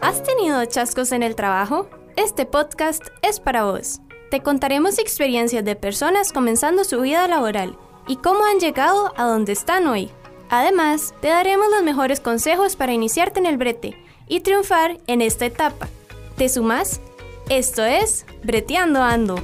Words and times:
¿Has 0.00 0.22
tenido 0.22 0.64
chascos 0.64 1.12
en 1.12 1.22
el 1.22 1.34
trabajo? 1.34 1.88
Este 2.16 2.46
podcast 2.46 3.04
es 3.22 3.40
para 3.40 3.64
vos. 3.64 4.00
Te 4.30 4.42
contaremos 4.42 4.98
experiencias 4.98 5.64
de 5.64 5.76
personas 5.76 6.32
comenzando 6.32 6.84
su 6.84 7.00
vida 7.00 7.26
laboral 7.28 7.78
y 8.06 8.16
cómo 8.16 8.44
han 8.44 8.58
llegado 8.58 9.12
a 9.16 9.24
donde 9.24 9.52
están 9.52 9.86
hoy. 9.86 10.10
Además, 10.48 11.14
te 11.20 11.28
daremos 11.28 11.66
los 11.70 11.82
mejores 11.82 12.20
consejos 12.20 12.76
para 12.76 12.92
iniciarte 12.92 13.40
en 13.40 13.46
el 13.46 13.56
brete 13.56 13.96
y 14.28 14.40
triunfar 14.40 14.98
en 15.06 15.22
esta 15.22 15.46
etapa. 15.46 15.88
¿Te 16.36 16.48
sumas? 16.48 17.00
Esto 17.48 17.84
es 17.84 18.26
Breteando 18.42 19.02
Ando. 19.02 19.36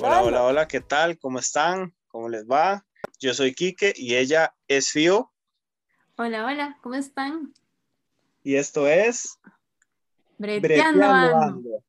hola, 0.00 0.22
hola, 0.22 0.42
hola, 0.42 0.68
¿qué 0.68 0.80
tal? 0.80 1.18
¿Cómo 1.18 1.38
están? 1.38 1.94
¿Cómo 2.08 2.28
les 2.28 2.46
va? 2.46 2.84
Yo 3.20 3.34
soy 3.34 3.54
Quique 3.54 3.92
y 3.96 4.16
ella 4.16 4.54
es 4.68 4.90
Fío. 4.90 5.32
Hola, 6.16 6.46
hola, 6.46 6.78
¿cómo 6.82 6.94
están? 6.94 7.54
Y 8.42 8.56
esto 8.56 8.86
es 8.86 9.38
Breteando, 10.38 11.04
Ando. 11.04 11.84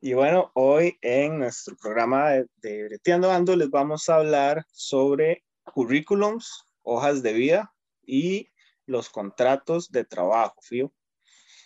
Y 0.00 0.14
bueno, 0.14 0.50
hoy 0.54 0.98
en 1.02 1.38
nuestro 1.38 1.76
programa 1.76 2.30
de, 2.30 2.46
de 2.62 2.84
Breteando 2.84 3.30
Ando 3.30 3.56
les 3.56 3.70
vamos 3.70 4.08
a 4.08 4.16
hablar 4.16 4.64
sobre 4.72 5.44
currículums, 5.64 6.64
hojas 6.82 7.22
de 7.22 7.32
vida 7.32 7.74
y 8.04 8.48
los 8.86 9.10
contratos 9.10 9.90
de 9.90 10.04
trabajo, 10.04 10.60
Fío. 10.62 10.92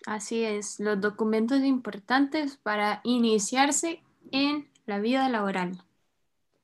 Así 0.07 0.45
es, 0.45 0.81
los 0.81 1.01
documentos 1.01 1.61
importantes 1.63 2.57
para 2.57 3.01
iniciarse 3.05 4.03
en 4.33 4.71
la 4.87 4.99
vida 4.99 5.29
laboral. 5.29 5.83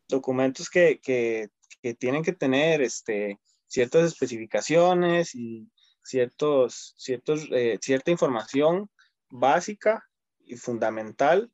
Documentos 0.09 0.71
que, 0.71 1.01
que, 1.01 1.51
que 1.87 1.95
tienen 1.95 2.25
que 2.25 2.33
tener 2.33 2.83
este, 2.83 3.39
ciertas 3.69 4.07
especificaciones 4.07 5.37
y 5.37 5.71
ciertos, 6.03 6.95
ciertos, 6.99 7.47
eh, 7.53 7.79
cierta 7.81 8.11
información 8.11 8.91
básica 9.31 10.05
y 10.41 10.57
fundamental 10.57 11.53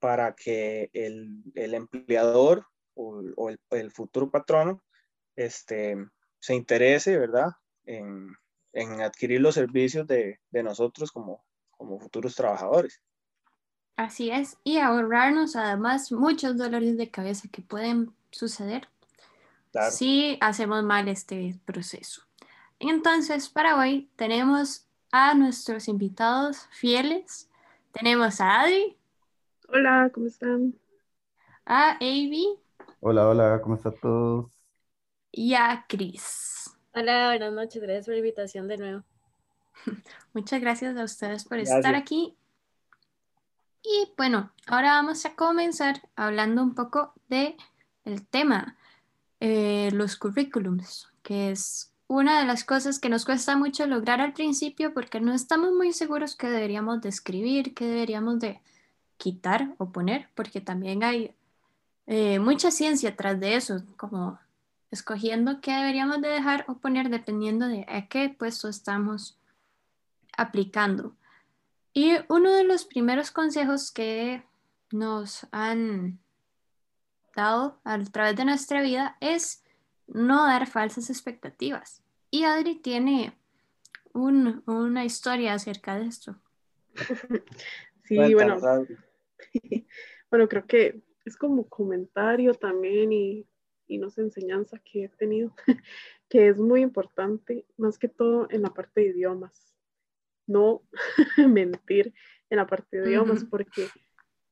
para 0.00 0.34
que 0.34 0.90
el, 0.92 1.44
el 1.54 1.74
empleador 1.74 2.66
o, 2.94 3.22
o 3.36 3.50
el, 3.50 3.60
el, 3.70 3.92
futuro 3.92 4.32
patrono 4.32 4.82
este, 5.36 5.96
se 6.40 6.56
interese, 6.56 7.16
¿verdad?, 7.16 7.50
en, 7.84 8.34
en 8.72 9.00
adquirir 9.00 9.40
los 9.40 9.54
servicios 9.54 10.08
de, 10.08 10.40
de 10.50 10.62
nosotros 10.64 11.12
como, 11.12 11.44
como 11.70 12.00
futuros 12.00 12.34
trabajadores. 12.34 13.00
Así 13.94 14.32
es, 14.32 14.56
y 14.64 14.78
ahorrarnos 14.78 15.54
además 15.54 16.10
muchos 16.10 16.56
dolores 16.56 16.96
de 16.96 17.12
cabeza 17.12 17.48
que 17.52 17.62
pueden 17.62 18.12
suceder 18.32 18.88
Claro. 19.72 19.90
si 19.90 20.38
hacemos 20.40 20.82
mal 20.84 21.08
este 21.08 21.58
proceso. 21.64 22.22
Entonces, 22.78 23.48
para 23.48 23.76
hoy 23.76 24.08
tenemos 24.16 24.86
a 25.12 25.34
nuestros 25.34 25.88
invitados 25.88 26.66
fieles. 26.70 27.48
Tenemos 27.92 28.40
a 28.40 28.60
Adri, 28.60 28.96
Hola, 29.68 30.10
¿cómo 30.14 30.26
están? 30.26 30.74
a 31.66 31.92
Avi 31.96 32.48
Hola, 33.00 33.28
hola, 33.28 33.60
¿cómo 33.62 33.74
están 33.76 33.94
todos? 34.00 34.50
y 35.30 35.54
a 35.54 35.84
Chris. 35.88 36.70
Hola, 36.94 37.28
buenas 37.28 37.52
noches. 37.52 37.82
Gracias 37.82 38.06
por 38.06 38.14
la 38.14 38.18
invitación 38.20 38.66
de 38.68 38.78
nuevo. 38.78 39.02
Muchas 40.32 40.60
gracias 40.60 40.96
a 40.96 41.04
ustedes 41.04 41.44
por 41.44 41.58
Gracias. 41.58 41.76
estar 41.76 41.94
aquí. 41.94 42.34
Y 43.82 44.12
bueno, 44.16 44.50
ahora 44.66 44.92
vamos 44.92 45.24
a 45.26 45.34
comenzar 45.34 46.00
hablando 46.16 46.62
un 46.62 46.74
poco 46.74 47.12
de 47.28 47.56
el 48.04 48.26
tema, 48.26 48.76
eh, 49.40 49.90
los 49.92 50.16
currículums, 50.16 51.08
que 51.22 51.50
es 51.50 51.92
una 52.08 52.40
de 52.40 52.46
las 52.46 52.64
cosas 52.64 52.98
que 52.98 53.08
nos 53.08 53.24
cuesta 53.24 53.56
mucho 53.56 53.86
lograr 53.86 54.20
al 54.20 54.32
principio 54.32 54.94
porque 54.94 55.20
no 55.20 55.34
estamos 55.34 55.72
muy 55.72 55.92
seguros 55.92 56.36
qué 56.36 56.48
deberíamos 56.48 57.02
de 57.02 57.10
escribir, 57.10 57.74
qué 57.74 57.86
deberíamos 57.86 58.40
de 58.40 58.60
quitar 59.18 59.74
o 59.78 59.90
poner, 59.90 60.28
porque 60.34 60.60
también 60.60 61.04
hay 61.04 61.34
eh, 62.06 62.38
mucha 62.38 62.70
ciencia 62.70 63.14
tras 63.14 63.38
de 63.38 63.56
eso, 63.56 63.82
como 63.96 64.38
escogiendo 64.90 65.60
qué 65.60 65.72
deberíamos 65.72 66.22
de 66.22 66.28
dejar 66.28 66.64
o 66.66 66.78
poner 66.78 67.10
dependiendo 67.10 67.68
de 67.68 67.84
a 67.88 68.06
qué 68.08 68.30
puesto 68.30 68.68
estamos 68.68 69.36
aplicando. 70.36 71.14
Y 71.92 72.12
uno 72.28 72.50
de 72.52 72.64
los 72.64 72.84
primeros 72.84 73.30
consejos 73.30 73.90
que 73.90 74.42
nos 74.90 75.46
han 75.50 76.18
dado 77.38 77.80
a 77.84 77.98
través 78.04 78.36
de 78.36 78.44
nuestra 78.44 78.82
vida 78.82 79.16
es 79.20 79.64
no 80.08 80.46
dar 80.46 80.66
falsas 80.66 81.08
expectativas. 81.10 82.02
Y 82.30 82.44
Adri 82.44 82.74
tiene 82.76 83.38
un- 84.12 84.62
una 84.66 85.04
historia 85.04 85.54
acerca 85.54 85.96
de 85.98 86.06
esto. 86.06 86.40
Sí, 88.04 88.34
bueno, 88.34 88.54
Adri. 88.54 88.96
bueno, 90.30 90.48
creo 90.48 90.66
que 90.66 91.02
es 91.26 91.36
como 91.36 91.68
comentario 91.68 92.54
también 92.54 93.12
y, 93.12 93.46
y 93.86 93.98
no 93.98 94.08
sé, 94.08 94.22
enseñanza 94.22 94.78
que 94.78 95.04
he 95.04 95.08
tenido, 95.10 95.54
que 96.30 96.48
es 96.48 96.58
muy 96.58 96.80
importante, 96.80 97.66
más 97.76 97.98
que 97.98 98.08
todo 98.08 98.48
en 98.50 98.62
la 98.62 98.70
parte 98.70 99.02
de 99.02 99.08
idiomas. 99.08 99.74
No 100.46 100.80
mentir 101.36 102.14
en 102.48 102.56
la 102.56 102.66
parte 102.66 102.98
de 102.98 103.10
idiomas, 103.10 103.44
porque 103.44 103.88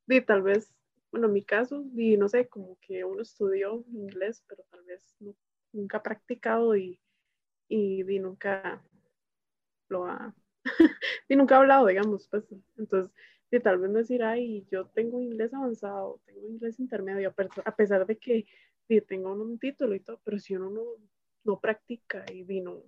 di, 0.06 0.20
tal 0.20 0.42
vez, 0.42 0.75
bueno, 1.16 1.28
en 1.28 1.32
mi 1.32 1.44
caso, 1.44 1.82
di, 1.82 2.19
no 2.19 2.28
sé, 2.28 2.47
como 2.47 2.78
que 2.78 3.03
uno 3.03 3.22
estudió 3.22 3.82
inglés, 3.88 4.44
pero 4.47 4.65
tal 4.71 4.84
vez 4.84 5.16
nunca 5.72 5.97
ha 5.97 6.03
practicado 6.03 6.77
y, 6.77 7.00
y 7.69 8.04
nunca 8.19 8.84
lo 9.88 10.04
ha, 10.04 10.34
y 11.28 11.37
nunca 11.37 11.56
ha 11.56 11.60
hablado, 11.60 11.87
digamos, 11.87 12.28
pues. 12.28 12.44
Entonces, 12.77 13.10
de 13.50 13.60
tal 13.60 13.78
vez 13.78 13.91
no 13.91 13.99
decir, 13.99 14.22
ay, 14.22 14.66
yo 14.71 14.88
tengo 14.88 15.19
inglés 15.22 15.54
avanzado, 15.54 16.21
tengo 16.27 16.47
inglés 16.49 16.78
intermedio, 16.78 17.34
a 17.65 17.77
pesar 17.77 18.06
de 18.06 18.19
que 18.19 18.47
di, 18.87 19.00
tengo 19.00 19.33
un 19.33 19.59
título 19.59 19.94
y 19.94 20.00
todo, 20.00 20.21
pero 20.22 20.38
si 20.38 20.54
uno 20.54 20.69
no, 20.69 20.83
no 21.44 21.60
practica 21.60 22.27
y 22.31 22.44
di, 22.44 22.60
no, 22.60 22.83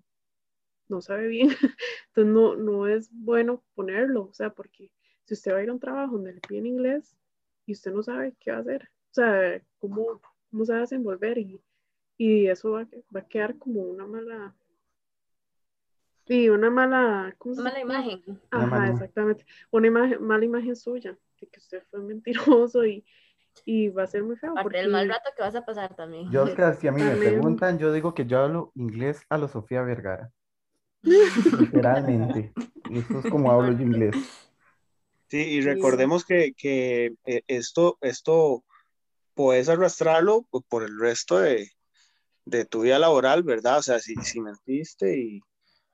no 0.88 1.00
sabe 1.00 1.28
bien, 1.28 1.48
entonces 2.08 2.30
no, 2.30 2.56
no 2.56 2.88
es 2.88 3.08
bueno 3.10 3.64
ponerlo, 3.74 4.24
o 4.24 4.34
sea, 4.34 4.50
porque 4.50 4.92
si 5.24 5.32
usted 5.32 5.54
va 5.54 5.58
a 5.58 5.62
ir 5.62 5.70
a 5.70 5.72
un 5.72 5.80
trabajo 5.80 6.16
donde 6.16 6.34
le 6.34 6.40
piden 6.40 6.66
inglés 6.66 7.16
y 7.68 7.72
usted 7.72 7.92
no 7.92 8.02
sabe 8.02 8.34
qué 8.40 8.50
va 8.50 8.56
a 8.58 8.60
hacer, 8.60 8.82
o 9.10 9.14
sea, 9.14 9.62
cómo, 9.78 10.20
cómo 10.50 10.64
se 10.64 10.72
va 10.72 10.78
a 10.78 10.80
desenvolver 10.82 11.36
y, 11.36 11.60
y 12.16 12.46
eso 12.48 12.72
va, 12.72 12.80
a- 12.82 12.88
va 13.14 13.20
a 13.20 13.28
quedar 13.28 13.58
como 13.58 13.82
una 13.82 14.06
mala, 14.06 14.54
y 16.26 16.48
una 16.48 16.70
mala, 16.70 17.34
¿cómo 17.38 17.54
se 17.54 17.62
Mala 17.62 17.80
imagen. 17.80 18.22
Una 18.26 18.40
Ajá, 18.50 18.66
mala 18.70 18.88
exactamente. 18.92 19.46
Una 19.70 19.86
imagen, 19.86 20.22
mala 20.22 20.44
imagen 20.44 20.76
suya, 20.76 21.16
de 21.40 21.46
que 21.46 21.60
usted 21.60 21.82
fue 21.90 22.00
mentiroso 22.00 22.86
y, 22.86 23.04
y 23.66 23.88
va 23.88 24.04
a 24.04 24.06
ser 24.06 24.22
muy 24.24 24.36
feo. 24.36 24.52
Aparte 24.52 24.64
Porque, 24.64 24.78
del 24.82 24.90
mal 24.92 25.08
rato 25.08 25.30
que 25.36 25.42
vas 25.42 25.54
a 25.54 25.64
pasar 25.64 25.94
también. 25.94 26.30
Yo, 26.30 26.42
Oscar, 26.44 26.74
si 26.76 26.88
a 26.88 26.92
mí 26.92 27.00
me 27.02 27.10
También. 27.10 27.32
preguntan, 27.32 27.78
yo 27.78 27.92
digo 27.92 28.14
que 28.14 28.24
yo 28.26 28.38
hablo 28.40 28.72
inglés 28.76 29.22
a 29.28 29.36
lo 29.38 29.48
Sofía 29.48 29.82
Vergara. 29.82 30.30
Literalmente. 31.60 32.52
Eso 32.90 33.18
es 33.20 33.26
como 33.26 33.52
hablo 33.52 33.72
yo 33.76 33.82
inglés. 33.84 34.16
Sí, 35.28 35.36
y 35.38 35.60
recordemos 35.60 36.24
que, 36.24 36.52
que, 36.54 37.14
eh, 37.26 37.42
esto, 37.48 37.98
esto 38.00 38.64
puedes 39.34 39.68
arrastrarlo 39.68 40.42
po- 40.50 40.62
por 40.62 40.82
el 40.82 40.98
resto 40.98 41.38
de, 41.38 41.70
de 42.46 42.64
tu 42.64 42.80
vida 42.82 42.98
laboral, 42.98 43.42
¿verdad? 43.42 43.78
O 43.78 43.82
sea, 43.82 43.98
si, 43.98 44.14
si 44.16 44.40
mentiste 44.40 45.18
y, 45.18 45.40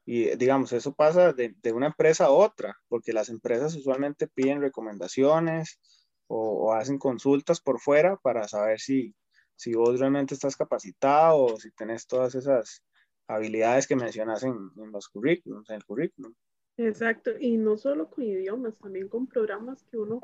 y, 0.07 0.37
digamos, 0.37 0.73
eso 0.73 0.95
pasa 0.95 1.33
de, 1.33 1.55
de 1.63 1.73
una 1.73 1.87
empresa 1.89 2.27
a 2.27 2.31
otra, 2.31 2.77
porque 2.89 3.13
las 3.13 3.29
empresas 3.29 3.75
usualmente 3.75 4.29
piden 4.29 4.61
recomendaciones 4.61 5.81
o, 6.29 6.69
o 6.69 6.73
hacen 6.75 6.99
consultas 6.99 7.61
por 7.61 7.81
fuera 7.81 8.17
para 8.17 8.47
saber 8.47 8.79
si, 8.81 9.15
si 9.57 9.75
vos 9.75 9.99
realmente 9.99 10.35
estás 10.35 10.57
capacitado 10.57 11.39
o 11.39 11.59
si 11.59 11.71
tenés 11.73 12.07
todas 12.07 12.35
esas 12.37 12.85
habilidades 13.27 13.87
que 13.89 13.97
mencionas 13.97 14.45
en, 14.45 14.55
en 14.77 14.93
los 14.93 15.09
currículums, 15.09 15.69
en 15.71 15.77
el 15.77 15.85
currículum. 15.85 16.35
Exacto, 16.77 17.31
y 17.39 17.57
no 17.57 17.77
solo 17.77 18.09
con 18.09 18.25
idiomas, 18.25 18.77
también 18.79 19.09
con 19.09 19.27
programas 19.27 19.83
que 19.85 19.97
uno 19.99 20.21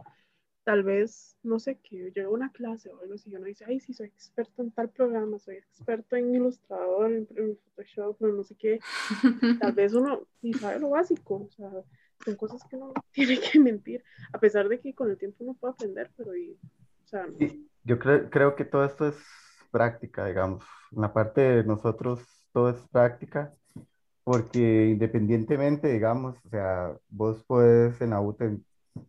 tal 0.65 0.83
vez, 0.83 1.37
no 1.43 1.59
sé, 1.59 1.79
que 1.79 2.11
llega 2.15 2.27
a 2.27 2.31
una 2.31 2.53
clase 2.53 2.91
o 2.91 3.01
algo 3.01 3.15
así, 3.15 3.35
uno 3.35 3.47
dice, 3.47 3.65
ay, 3.67 3.81
sí, 3.81 3.93
soy 3.93 4.09
experto 4.09 4.63
en 4.63 4.71
tal 4.71 4.91
programa, 4.91 5.39
soy 5.39 5.57
experto 5.57 6.17
en 6.17 6.35
Illustrator, 6.35 7.11
en, 7.11 7.59
Photoshop, 7.75 8.23
en 8.23 8.37
no 8.37 8.45
sé 8.45 8.55
qué. 8.57 8.79
Tal 9.59 9.73
vez 9.73 9.95
uno 9.95 10.27
ni 10.43 10.53
sabe 10.53 10.79
lo 10.79 10.91
básico, 10.91 11.49
o 11.49 11.51
sea, 11.51 11.71
son 12.25 12.37
cosas 12.37 12.63
que 12.69 12.77
uno 12.77 12.93
tiene 13.13 13.41
que 13.41 13.59
mentir, 13.59 14.05
a 14.33 14.39
pesar 14.39 14.69
de 14.69 14.81
que 14.81 14.95
con 14.95 15.11
el 15.11 15.19
tiempo 15.19 15.45
uno 15.45 15.55
puede 15.55 15.73
aprender, 15.73 16.11
pero, 16.17 16.37
y, 16.37 16.59
o 17.05 17.09
sea, 17.09 17.27
yo 17.85 17.99
creo, 17.99 18.29
creo 18.31 18.55
que 18.55 18.65
todo 18.65 18.85
esto 18.85 19.09
es 19.09 19.17
práctica, 19.71 20.27
digamos. 20.27 20.65
En 20.93 21.01
la 21.01 21.13
parte 21.13 21.41
de 21.41 21.65
nosotros, 21.65 22.21
todo 22.53 22.71
es 22.71 22.81
práctica, 22.89 23.55
porque 24.31 24.91
independientemente, 24.91 25.89
digamos, 25.93 26.37
o 26.47 26.49
sea, 26.51 26.97
vos 27.09 27.43
puedes 27.49 28.01
en 28.01 28.11
la 28.11 28.21
U, 28.21 28.33
te- 28.35 28.59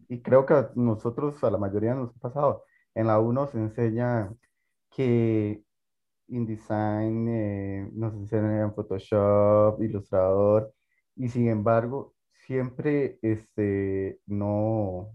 y 0.09 0.19
creo 0.21 0.47
que 0.47 0.53
a 0.55 0.71
nosotros, 0.75 1.43
a 1.43 1.51
la 1.51 1.59
mayoría 1.59 1.93
nos 1.93 2.09
ha 2.15 2.19
pasado, 2.19 2.63
en 2.95 3.05
la 3.07 3.19
U 3.19 3.31
nos 3.31 3.53
enseña 3.53 4.33
que 4.89 5.63
InDesign, 6.27 7.27
eh, 7.29 7.89
nos 7.93 8.15
enseñan 8.15 8.73
Photoshop, 8.73 9.79
Illustrator, 9.83 10.73
y 11.15 11.29
sin 11.29 11.49
embargo, 11.49 12.15
siempre 12.47 13.19
este, 13.21 14.19
no, 14.25 15.11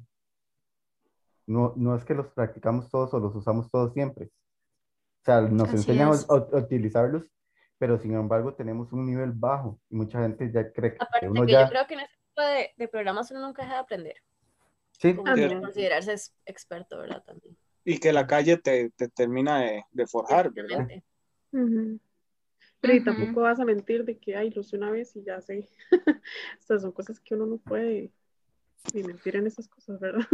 no, 1.49 1.73
no 1.77 1.97
es 1.97 2.05
que 2.05 2.15
los 2.15 2.29
practicamos 2.29 2.89
todos 2.91 3.13
o 3.13 3.19
los 3.19 3.35
usamos 3.35 3.69
todos 3.73 3.93
siempre. 3.93 4.27
O 4.27 5.25
sea, 5.25 5.41
nos 5.41 5.69
Así 5.75 5.99
a, 6.01 6.35
a 6.35 6.59
utilizarlos, 6.59 7.29
pero 7.79 7.99
sin 7.99 8.15
embargo 8.15 8.55
tenemos 8.55 8.93
un 8.93 9.07
nivel 9.07 9.33
bajo 9.33 9.81
y 9.91 9.97
mucha 9.97 10.21
gente 10.23 10.51
ya 10.53 10.73
cree 10.73 10.93
que 10.93 10.99
Aparte 11.01 11.29
uno 11.29 11.45
que 11.47 11.53
ya... 11.53 11.65
yo 11.65 11.69
creo 11.69 11.87
que 11.87 11.95
en 11.95 12.01
ese 12.01 12.15
tipo 12.29 12.43
de, 12.43 12.71
de 12.77 12.89
programas 12.89 13.31
uno 13.31 13.41
nunca 13.41 13.63
deja 13.63 13.75
de 13.75 13.81
aprender. 13.81 14.17
Sí, 14.93 15.15
Como 15.15 15.35
que 15.35 15.61
considerarse 15.61 16.15
experto, 16.47 16.99
¿verdad? 16.99 17.23
También. 17.25 17.57
Y 17.85 17.99
que 17.99 18.13
la 18.13 18.27
calle 18.27 18.57
te, 18.57 18.91
te 18.91 19.09
termina 19.09 19.61
de, 19.61 19.85
de 19.91 20.07
forjar, 20.07 20.51
¿verdad? 20.53 20.91
Exactamente. 20.91 21.05
Ujú. 21.53 22.01
Pero 22.81 22.95
y 22.95 23.05
tampoco 23.05 23.41
vas 23.41 23.61
a 23.61 23.65
mentir 23.65 24.05
de 24.05 24.19
que, 24.19 24.37
ay, 24.37 24.51
lo 24.51 24.61
hice 24.61 24.77
una 24.77 24.91
vez 24.91 25.15
y 25.17 25.23
ya 25.25 25.41
sé. 25.41 25.69
o 26.61 26.63
sea, 26.63 26.79
son 26.79 26.93
cosas 26.93 27.21
que 27.21 27.35
uno 27.35 27.47
no 27.47 27.59
puede 27.59 28.11
ni 28.95 29.03
mentir 29.03 29.37
en 29.37 29.47
esas 29.47 29.69
cosas, 29.69 30.01
¿verdad? 30.01 30.27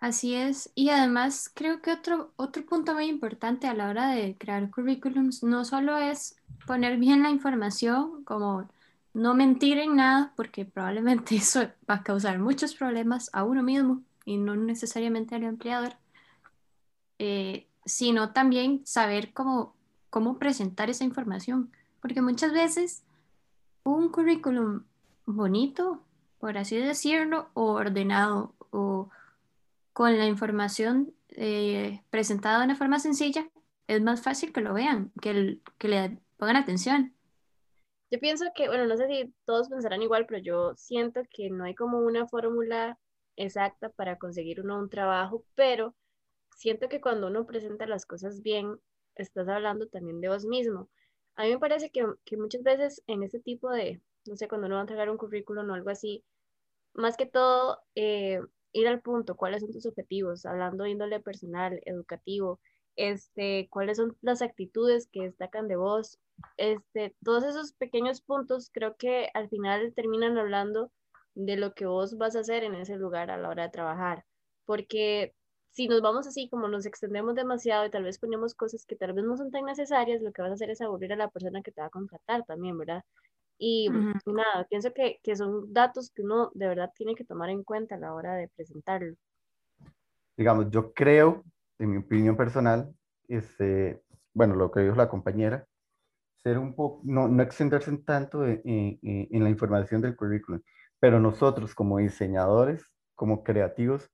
Así 0.00 0.34
es, 0.34 0.70
y 0.76 0.90
además 0.90 1.50
creo 1.52 1.82
que 1.82 1.90
otro, 1.92 2.32
otro 2.36 2.64
punto 2.64 2.94
muy 2.94 3.06
importante 3.06 3.66
a 3.66 3.74
la 3.74 3.88
hora 3.88 4.10
de 4.10 4.36
crear 4.38 4.70
currículums 4.70 5.42
no 5.42 5.64
solo 5.64 5.96
es 5.96 6.36
poner 6.66 6.98
bien 6.98 7.24
la 7.24 7.30
información, 7.30 8.22
como 8.22 8.68
no 9.12 9.34
mentir 9.34 9.78
en 9.78 9.96
nada, 9.96 10.32
porque 10.36 10.64
probablemente 10.64 11.34
eso 11.36 11.62
va 11.90 11.96
a 11.96 12.02
causar 12.04 12.38
muchos 12.38 12.74
problemas 12.74 13.28
a 13.32 13.42
uno 13.42 13.62
mismo 13.64 14.02
y 14.24 14.36
no 14.36 14.54
necesariamente 14.54 15.34
al 15.34 15.42
empleador, 15.42 15.94
eh, 17.18 17.66
sino 17.84 18.32
también 18.32 18.82
saber 18.84 19.32
cómo, 19.32 19.74
cómo 20.10 20.38
presentar 20.38 20.90
esa 20.90 21.02
información, 21.02 21.72
porque 22.00 22.22
muchas 22.22 22.52
veces 22.52 23.02
un 23.82 24.10
currículum 24.10 24.84
bonito, 25.26 26.00
por 26.38 26.56
así 26.56 26.76
decirlo, 26.76 27.48
o 27.54 27.72
ordenado, 27.72 28.52
o 28.70 29.08
con 29.98 30.18
la 30.18 30.26
información 30.26 31.12
eh, 31.30 32.02
presentada 32.10 32.60
de 32.60 32.66
una 32.66 32.76
forma 32.76 33.00
sencilla, 33.00 33.50
es 33.88 34.00
más 34.02 34.22
fácil 34.22 34.52
que 34.54 34.60
lo 34.62 34.74
vean, 34.74 35.12
que, 35.20 35.30
el- 35.32 35.62
que 35.78 35.88
le 35.88 36.20
pongan 36.38 36.56
atención. 36.56 37.14
Yo 38.10 38.18
pienso 38.20 38.46
que, 38.54 38.68
bueno, 38.68 38.86
no 38.86 38.96
sé 38.96 39.06
si 39.08 39.34
todos 39.44 39.68
pensarán 39.68 40.02
igual, 40.02 40.26
pero 40.26 40.40
yo 40.42 40.74
siento 40.76 41.22
que 41.30 41.50
no 41.50 41.64
hay 41.64 41.74
como 41.74 41.98
una 42.00 42.26
fórmula 42.26 42.98
exacta 43.36 43.90
para 43.90 44.18
conseguir 44.18 44.60
uno 44.60 44.78
un 44.78 44.88
trabajo, 44.90 45.44
pero 45.54 45.94
siento 46.56 46.88
que 46.88 47.00
cuando 47.00 47.28
uno 47.28 47.46
presenta 47.46 47.86
las 47.86 48.06
cosas 48.06 48.42
bien, 48.42 48.78
estás 49.16 49.48
hablando 49.48 49.88
también 49.88 50.20
de 50.20 50.28
vos 50.28 50.44
mismo. 50.46 50.90
A 51.36 51.44
mí 51.44 51.50
me 51.50 51.58
parece 51.60 51.90
que, 51.90 52.06
que 52.24 52.36
muchas 52.38 52.62
veces 52.62 53.02
en 53.08 53.22
este 53.24 53.40
tipo 53.40 53.70
de, 53.70 54.02
no 54.26 54.36
sé, 54.36 54.48
cuando 54.48 54.66
uno 54.68 54.76
va 54.76 54.82
a 54.82 54.84
entregar 54.84 55.10
un 55.10 55.18
currículum 55.18 55.70
o 55.70 55.74
algo 55.74 55.90
así, 55.90 56.24
más 56.94 57.16
que 57.16 57.26
todo, 57.26 57.80
eh, 57.94 58.40
ir 58.72 58.88
al 58.88 59.00
punto, 59.00 59.36
cuáles 59.36 59.62
son 59.62 59.72
tus 59.72 59.86
objetivos, 59.86 60.46
hablando 60.46 60.84
de 60.84 60.90
índole 60.90 61.20
personal, 61.20 61.80
educativo, 61.84 62.60
este, 62.96 63.68
cuáles 63.70 63.96
son 63.96 64.16
las 64.22 64.42
actitudes 64.42 65.08
que 65.12 65.22
destacan 65.22 65.68
de 65.68 65.76
vos, 65.76 66.18
este, 66.56 67.14
todos 67.24 67.44
esos 67.44 67.72
pequeños 67.72 68.20
puntos 68.20 68.70
creo 68.72 68.96
que 68.96 69.30
al 69.34 69.48
final 69.48 69.92
terminan 69.94 70.36
hablando 70.38 70.90
de 71.34 71.56
lo 71.56 71.74
que 71.74 71.86
vos 71.86 72.16
vas 72.18 72.36
a 72.36 72.40
hacer 72.40 72.64
en 72.64 72.74
ese 72.74 72.96
lugar 72.96 73.30
a 73.30 73.38
la 73.38 73.48
hora 73.48 73.64
de 73.64 73.70
trabajar, 73.70 74.24
porque 74.66 75.34
si 75.70 75.86
nos 75.86 76.00
vamos 76.00 76.26
así, 76.26 76.48
como 76.48 76.66
nos 76.66 76.86
extendemos 76.86 77.36
demasiado 77.36 77.86
y 77.86 77.90
tal 77.90 78.02
vez 78.02 78.18
ponemos 78.18 78.54
cosas 78.54 78.84
que 78.84 78.96
tal 78.96 79.12
vez 79.12 79.24
no 79.24 79.36
son 79.36 79.50
tan 79.52 79.64
necesarias, 79.64 80.22
lo 80.22 80.32
que 80.32 80.42
vas 80.42 80.50
a 80.50 80.54
hacer 80.54 80.70
es 80.70 80.80
aburrir 80.80 81.12
a 81.12 81.16
la 81.16 81.30
persona 81.30 81.62
que 81.62 81.70
te 81.70 81.80
va 81.80 81.86
a 81.86 81.90
contratar 81.90 82.44
también, 82.46 82.76
¿verdad? 82.76 83.04
Y 83.58 83.88
Ujú. 83.88 84.12
y 84.26 84.32
nada, 84.32 84.66
pienso 84.68 84.92
que, 84.94 85.20
que 85.22 85.36
son 85.36 85.72
datos 85.72 86.10
que 86.14 86.22
uno 86.22 86.50
de 86.54 86.68
verdad 86.68 86.92
tiene 86.96 87.14
que 87.14 87.24
tomar 87.24 87.50
en 87.50 87.64
cuenta 87.64 87.96
a 87.96 87.98
la 87.98 88.14
hora 88.14 88.34
de 88.36 88.48
presentarlo. 88.48 89.16
digamos, 90.36 90.70
yo 90.70 90.92
creo, 90.92 91.44
en 91.78 91.90
mi 91.90 91.96
opinión 91.98 92.36
personal, 92.36 92.94
este, 93.28 94.02
bueno, 94.34 94.54
lo 94.54 94.70
que 94.70 94.80
dijo 94.80 94.94
la 94.96 95.08
compañera, 95.08 95.66
ser 96.42 96.58
un 96.58 96.74
poco, 96.76 97.02
no, 97.04 97.28
no 97.28 97.42
extenderse 97.44 97.90
en 97.90 98.04
tanto 98.04 98.46
en, 98.46 98.62
en- 98.66 99.00
en- 99.02 99.28
en 99.32 99.44
la 99.44 99.50
información 99.50 100.02
del 100.02 100.16
currículum, 100.16 100.62
pero 101.00 101.20
nosotros 101.20 101.74
como 101.76 101.98
diseñadores, 101.98 102.84
como 103.16 103.44
creativos, 103.44 104.10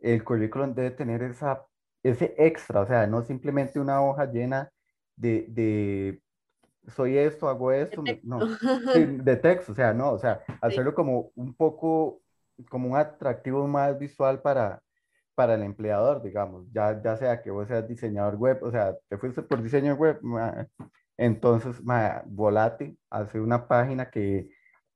el 0.00 0.24
currículum 0.24 0.74
debe 0.74 0.92
tener 0.92 1.22
esa, 1.24 1.66
ese 2.04 2.34
extra, 2.38 2.82
o 2.82 2.88
sea, 2.88 3.06
no 3.08 3.22
simplemente 3.24 3.80
una 3.80 4.02
hoja 4.02 4.26
llena 4.32 4.70
de, 5.16 5.46
de 5.50 6.22
soy 6.88 7.18
esto, 7.18 7.48
hago 7.48 7.72
esto, 7.72 8.02
me- 8.02 8.20
no, 8.22 8.50
sí, 8.88 9.04
de 9.06 9.36
texto, 9.36 9.72
o 9.72 9.74
sea, 9.74 9.92
no, 9.94 10.12
o 10.12 10.18
sea, 10.18 10.40
hacerlo 10.60 10.94
como 10.94 11.32
un 11.36 11.54
poco, 11.54 12.22
como 12.70 12.90
un 12.90 12.96
atractivo 12.96 13.66
más 13.68 13.98
visual 13.98 14.40
para, 14.42 14.82
para 15.34 15.54
el 15.54 15.62
empleador, 15.62 16.22
digamos, 16.22 16.66
ya, 16.72 17.00
ya 17.02 17.16
sea 17.16 17.42
que 17.42 17.50
vos 17.50 17.68
seas 17.68 17.88
diseñador 17.88 18.36
web, 18.36 18.58
o 18.62 18.70
sea, 18.70 18.96
te 19.08 19.18
fuiste 19.18 19.42
por 19.42 19.62
diseño 19.62 19.94
web, 19.94 20.18
ma, 20.22 20.66
entonces, 21.16 21.82
ma, 21.84 22.22
volate, 22.26 22.96
hace 23.10 23.40
una 23.40 23.66
página 23.68 24.10
que 24.10 24.48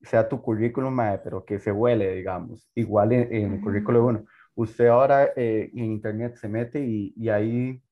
sea 0.02 0.28
tu 0.28 0.40
currículum, 0.42 0.92
ma, 0.94 1.20
pero 1.22 1.44
que 1.44 1.58
se 1.58 1.72
huele, 1.72 2.14
digamos, 2.16 2.70
igual 2.74 3.12
en, 3.12 3.32
en 3.34 3.52
el 3.54 3.60
currículum 3.60 4.06
uno. 4.06 4.24
Usted 4.54 4.86
ahora 4.88 5.30
eh, 5.36 5.70
en 5.74 5.84
internet 5.86 6.34
se 6.36 6.48
mete 6.48 6.80
y, 6.84 7.12
y 7.16 7.28
ahí 7.28 7.82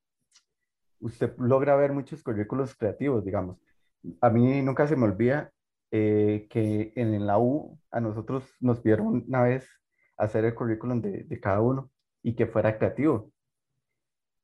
usted 1.00 1.34
logra 1.38 1.76
ver 1.76 1.92
muchos 1.92 2.22
currículos 2.22 2.74
creativos, 2.74 3.24
digamos. 3.24 3.58
A 4.20 4.30
mí 4.30 4.62
nunca 4.62 4.86
se 4.86 4.96
me 4.96 5.04
olvida 5.04 5.52
eh, 5.90 6.46
que 6.50 6.92
en 6.96 7.26
la 7.26 7.38
U 7.38 7.78
a 7.90 8.00
nosotros 8.00 8.44
nos 8.60 8.80
pidieron 8.80 9.24
una 9.26 9.42
vez 9.42 9.68
hacer 10.16 10.44
el 10.44 10.54
currículum 10.54 11.00
de, 11.00 11.24
de 11.24 11.40
cada 11.40 11.60
uno 11.60 11.90
y 12.22 12.34
que 12.34 12.46
fuera 12.46 12.78
creativo. 12.78 13.32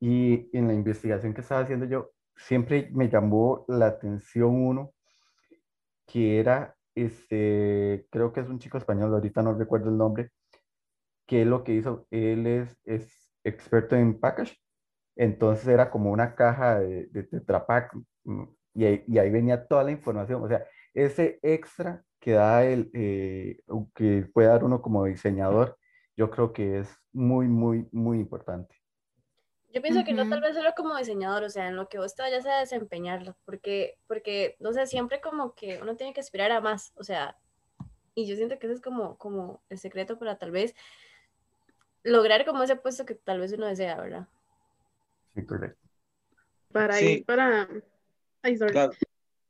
Y 0.00 0.50
en 0.56 0.68
la 0.68 0.74
investigación 0.74 1.34
que 1.34 1.42
estaba 1.42 1.62
haciendo 1.62 1.86
yo, 1.86 2.10
siempre 2.36 2.90
me 2.92 3.08
llamó 3.08 3.64
la 3.68 3.86
atención 3.86 4.54
uno 4.54 4.92
que 6.06 6.40
era, 6.40 6.76
este, 6.94 8.06
creo 8.10 8.32
que 8.32 8.40
es 8.40 8.48
un 8.48 8.58
chico 8.58 8.78
español, 8.78 9.14
ahorita 9.14 9.42
no 9.42 9.54
recuerdo 9.54 9.90
el 9.90 9.96
nombre, 9.96 10.30
que 11.26 11.44
lo 11.44 11.64
que 11.64 11.74
hizo, 11.74 12.06
él 12.10 12.46
es, 12.46 12.78
es 12.84 13.32
experto 13.44 13.96
en 13.96 14.18
package, 14.20 14.56
entonces 15.16 15.66
era 15.68 15.90
como 15.90 16.10
una 16.12 16.34
caja 16.34 16.80
de, 16.80 17.06
de 17.06 17.22
y 18.74 18.84
ahí, 18.84 19.04
y 19.06 19.18
ahí 19.18 19.30
venía 19.30 19.66
toda 19.66 19.84
la 19.84 19.90
información, 19.90 20.42
o 20.42 20.48
sea, 20.48 20.64
ese 20.94 21.38
extra 21.42 22.04
que 22.20 22.32
da 22.32 22.64
el, 22.64 22.90
eh, 22.94 23.60
que 23.94 24.28
puede 24.32 24.48
dar 24.48 24.64
uno 24.64 24.80
como 24.80 25.04
diseñador, 25.04 25.78
yo 26.16 26.30
creo 26.30 26.52
que 26.52 26.78
es 26.80 26.96
muy, 27.12 27.48
muy, 27.48 27.88
muy 27.90 28.18
importante. 28.18 28.76
Yo 29.74 29.80
pienso 29.80 30.04
que 30.04 30.12
no 30.12 30.28
tal 30.28 30.42
vez 30.42 30.54
solo 30.54 30.70
como 30.76 30.96
diseñador, 30.96 31.44
o 31.44 31.48
sea, 31.50 31.68
en 31.68 31.76
lo 31.76 31.88
que 31.88 31.98
vos 31.98 32.14
te 32.14 32.22
vayas 32.22 32.44
a 32.44 32.60
desempeñar, 32.60 33.34
porque, 33.46 33.98
porque, 34.06 34.56
no 34.60 34.72
sé, 34.72 34.86
siempre 34.86 35.20
como 35.22 35.54
que 35.54 35.80
uno 35.80 35.96
tiene 35.96 36.12
que 36.12 36.20
aspirar 36.20 36.52
a 36.52 36.60
más, 36.60 36.92
o 36.96 37.04
sea, 37.04 37.38
y 38.14 38.26
yo 38.26 38.36
siento 38.36 38.58
que 38.58 38.66
ese 38.66 38.74
es 38.74 38.82
como, 38.82 39.16
como 39.16 39.62
el 39.70 39.78
secreto 39.78 40.18
para 40.18 40.36
tal 40.36 40.50
vez 40.50 40.74
lograr 42.02 42.44
como 42.44 42.62
ese 42.62 42.76
puesto 42.76 43.06
que 43.06 43.14
tal 43.14 43.40
vez 43.40 43.52
uno 43.52 43.66
desea, 43.66 43.96
¿verdad? 43.98 44.28
Sí, 45.34 45.46
correcto. 45.46 45.88
Para 46.70 46.96
Sí. 46.98 47.06
ir, 47.06 47.24
para, 47.24 47.68
ay, 48.42 48.56
sorry, 48.56 48.72
Claro. 48.72 48.92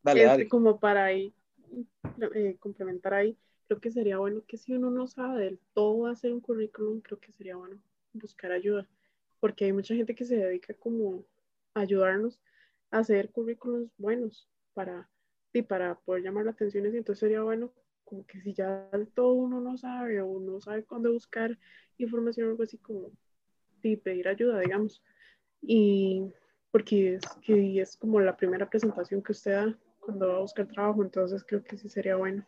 Dale, 0.02 0.20
este, 0.20 0.30
dale. 0.30 0.48
como 0.48 0.80
para 0.80 1.04
ahí, 1.04 1.34
eh, 2.34 2.56
complementar 2.58 3.14
ahí, 3.14 3.36
creo 3.66 3.80
que 3.80 3.90
sería 3.90 4.18
bueno 4.18 4.42
que 4.46 4.56
si 4.56 4.72
uno 4.74 4.90
no 4.90 5.06
sabe 5.06 5.44
del 5.44 5.60
todo 5.74 6.06
hacer 6.06 6.32
un 6.32 6.40
currículum, 6.40 7.00
creo 7.00 7.18
que 7.20 7.32
sería 7.32 7.56
bueno 7.56 7.80
buscar 8.12 8.52
ayuda, 8.52 8.86
porque 9.40 9.64
hay 9.64 9.72
mucha 9.72 9.94
gente 9.94 10.14
que 10.14 10.24
se 10.24 10.36
dedica 10.36 10.74
como 10.74 11.24
a 11.74 11.80
ayudarnos 11.80 12.40
a 12.90 12.98
hacer 12.98 13.30
currículums 13.30 13.90
buenos 13.96 14.48
para, 14.74 15.08
y 15.52 15.62
para 15.62 15.94
poder 16.00 16.22
llamar 16.24 16.44
la 16.44 16.50
atención, 16.50 16.84
y 16.84 16.96
entonces 16.96 17.20
sería 17.20 17.42
bueno 17.42 17.72
como 18.04 18.26
que 18.26 18.40
si 18.42 18.52
ya 18.52 18.88
del 18.92 19.08
todo 19.08 19.32
uno 19.32 19.60
no 19.60 19.78
sabe 19.78 20.20
o 20.20 20.38
no 20.38 20.60
sabe 20.60 20.84
cuándo 20.84 21.12
buscar 21.12 21.58
información 21.96 22.48
o 22.48 22.50
algo 22.50 22.62
así 22.64 22.76
como 22.76 23.10
y 23.82 23.96
pedir 23.96 24.28
ayuda, 24.28 24.60
digamos. 24.60 25.02
Y 25.60 26.32
porque 26.72 27.14
es 27.16 27.22
que 27.44 27.80
es 27.80 27.96
como 27.96 28.18
la 28.20 28.36
primera 28.36 28.68
presentación 28.68 29.22
que 29.22 29.32
usted 29.32 29.52
da 29.52 29.78
cuando 30.00 30.28
va 30.28 30.36
a 30.38 30.40
buscar 30.40 30.66
trabajo, 30.66 31.02
entonces 31.02 31.44
creo 31.46 31.62
que 31.62 31.78
sí 31.78 31.88
sería 31.88 32.16
bueno. 32.16 32.44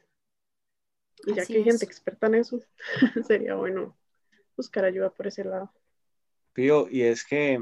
Y 1.26 1.34
ya 1.34 1.42
Así 1.42 1.52
que 1.52 1.58
hay 1.58 1.64
gente 1.64 1.84
es. 1.84 1.84
experta 1.84 2.26
en 2.26 2.36
eso, 2.36 2.58
sería 3.28 3.54
bueno 3.54 3.96
buscar 4.56 4.84
ayuda 4.84 5.10
por 5.10 5.26
ese 5.28 5.44
lado. 5.44 5.72
Pío, 6.52 6.88
y 6.90 7.02
es 7.02 7.24
que, 7.24 7.60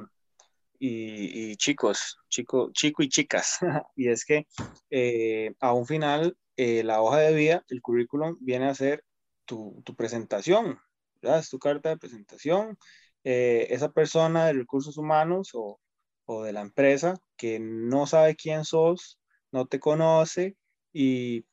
y, 0.78 1.50
y 1.50 1.56
chicos, 1.56 2.18
chico, 2.28 2.70
chico 2.72 3.02
y 3.02 3.08
chicas, 3.08 3.58
y 3.96 4.08
es 4.08 4.24
que 4.24 4.46
eh, 4.88 5.54
a 5.60 5.74
un 5.74 5.86
final 5.86 6.36
eh, 6.56 6.84
la 6.84 7.02
hoja 7.02 7.18
de 7.18 7.34
vida, 7.34 7.64
el 7.68 7.82
currículum, 7.82 8.36
viene 8.40 8.66
a 8.68 8.74
ser 8.74 9.04
tu, 9.44 9.82
tu 9.84 9.96
presentación, 9.96 10.78
¿verdad? 11.20 11.40
Es 11.40 11.50
tu 11.50 11.58
carta 11.58 11.88
de 11.88 11.96
presentación. 11.98 12.78
Eh, 13.24 13.68
esa 13.70 13.92
persona 13.92 14.46
de 14.46 14.52
recursos 14.54 14.96
humanos 14.98 15.50
o 15.54 15.80
o 16.36 16.42
de 16.44 16.52
la 16.52 16.60
empresa 16.60 17.20
que 17.36 17.58
no 17.60 18.06
sabe 18.06 18.36
quién 18.36 18.64
sos, 18.64 19.18
no 19.50 19.66
te 19.66 19.80
conoce 19.80 20.56
y 20.92 21.44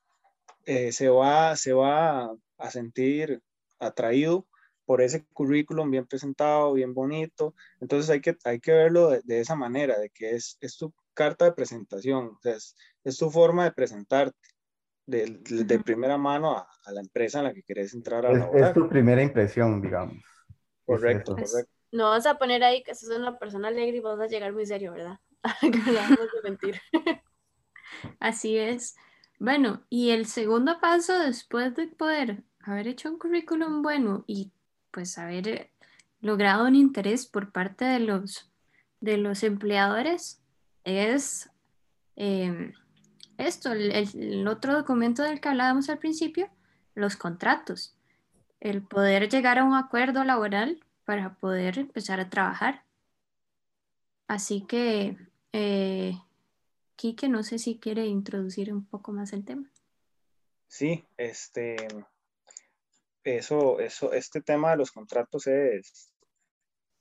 eh, 0.65 0.91
se, 0.91 1.09
va, 1.09 1.55
se 1.55 1.74
va 1.74 2.31
a 2.57 2.71
sentir 2.71 3.41
atraído 3.79 4.48
por 4.86 5.01
ese 5.01 5.25
currículum 5.33 5.91
bien 5.91 6.07
presentado, 6.07 6.74
bien 6.74 6.93
bonito. 6.93 7.53
Entonces 7.79 8.09
hay 8.09 8.21
que, 8.21 8.36
hay 8.43 8.59
que 8.59 8.71
verlo 8.71 9.09
de, 9.09 9.39
esa 9.39 9.55
manera, 9.55 10.00
de 10.00 10.09
que 10.09 10.31
es, 10.31 10.57
es, 10.62 10.77
tu 10.77 10.93
carta 11.13 11.45
de 11.45 11.51
presentación, 11.51 12.38
es, 12.43 12.75
es, 13.03 13.17
tu 13.17 13.29
forma 13.29 13.65
de 13.65 13.71
presentarte 13.71 14.38
de, 15.05 15.39
de 15.43 15.79
primera 15.79 16.17
mano 16.17 16.57
a, 16.57 16.67
a, 16.86 16.91
la 16.91 17.01
empresa 17.01 17.39
en 17.39 17.45
la 17.45 17.53
que 17.53 17.63
quieres 17.63 17.93
entrar 17.93 18.25
a 18.25 18.31
es, 18.31 18.67
es 18.67 18.74
tu 18.74 18.88
primera 18.89 19.21
impresión, 19.21 19.81
digamos. 19.81 20.24
Correcto, 20.86 21.36
correcto. 21.36 21.78
No 21.91 22.10
vas 22.10 22.25
a 22.25 22.38
poner 22.38 22.63
ahí 22.63 22.84
que 22.84 22.96
sos 22.96 23.10
una 23.17 23.38
persona 23.39 23.69
alegre 23.69 23.98
y 23.98 24.00
vas 24.00 24.19
a 24.19 24.27
llegar 24.27 24.53
muy 24.53 24.65
serio, 24.65 24.93
¿verdad? 24.93 25.19
mentir. 26.43 26.81
Así 28.19 28.58
es. 28.58 28.96
Bueno, 29.39 29.81
y 29.89 30.12
el 30.12 30.25
segundo 30.25 30.79
paso 30.79 31.17
después 31.17 31.75
de 31.75 31.88
poder 31.88 32.43
haber 32.62 32.88
hecho 32.88 33.10
un 33.10 33.17
currículum 33.17 33.81
bueno 33.81 34.24
y 34.27 34.51
pues 34.91 35.17
haber 35.17 35.48
eh, 35.48 35.72
logrado 36.22 36.65
un 36.65 36.75
interés 36.75 37.25
por 37.25 37.51
parte 37.51 37.86
de 37.86 38.00
los, 38.00 38.51
de 39.00 39.17
los 39.17 39.43
empleadores 39.43 40.41
es 40.84 41.50
em, 42.15 42.74
esto, 43.38 43.72
el, 43.72 43.91
el, 43.91 44.48
otro 44.48 44.74
documento 44.74 45.24
del 45.24 45.39
que 45.39 45.50
hablábamos 45.50 45.89
al 45.89 46.00
principio, 46.00 46.50
los 46.93 47.15
contratos, 47.15 47.96
el 48.60 48.81
poder 48.81 49.29
llegar 49.29 49.58
a 49.60 49.63
un 49.63 49.74
acuerdo 49.74 50.25
laboral 50.25 50.84
para 51.09 51.33
poder 51.33 51.79
empezar 51.79 52.19
a 52.19 52.29
trabajar. 52.29 52.85
Así 54.27 54.63
que, 54.67 55.17
eh, 55.53 56.13
Quique, 56.95 57.27
no 57.27 57.41
sé 57.41 57.57
si 57.57 57.79
quiere 57.79 58.05
introducir 58.05 58.71
un 58.71 58.85
poco 58.85 59.11
más 59.11 59.33
el 59.33 59.43
tema. 59.43 59.71
Sí, 60.67 61.03
este, 61.17 61.77
eso, 63.23 63.79
eso, 63.79 64.13
este 64.13 64.39
tema 64.41 64.69
de 64.69 64.77
los 64.77 64.91
contratos 64.91 65.47
es, 65.47 66.13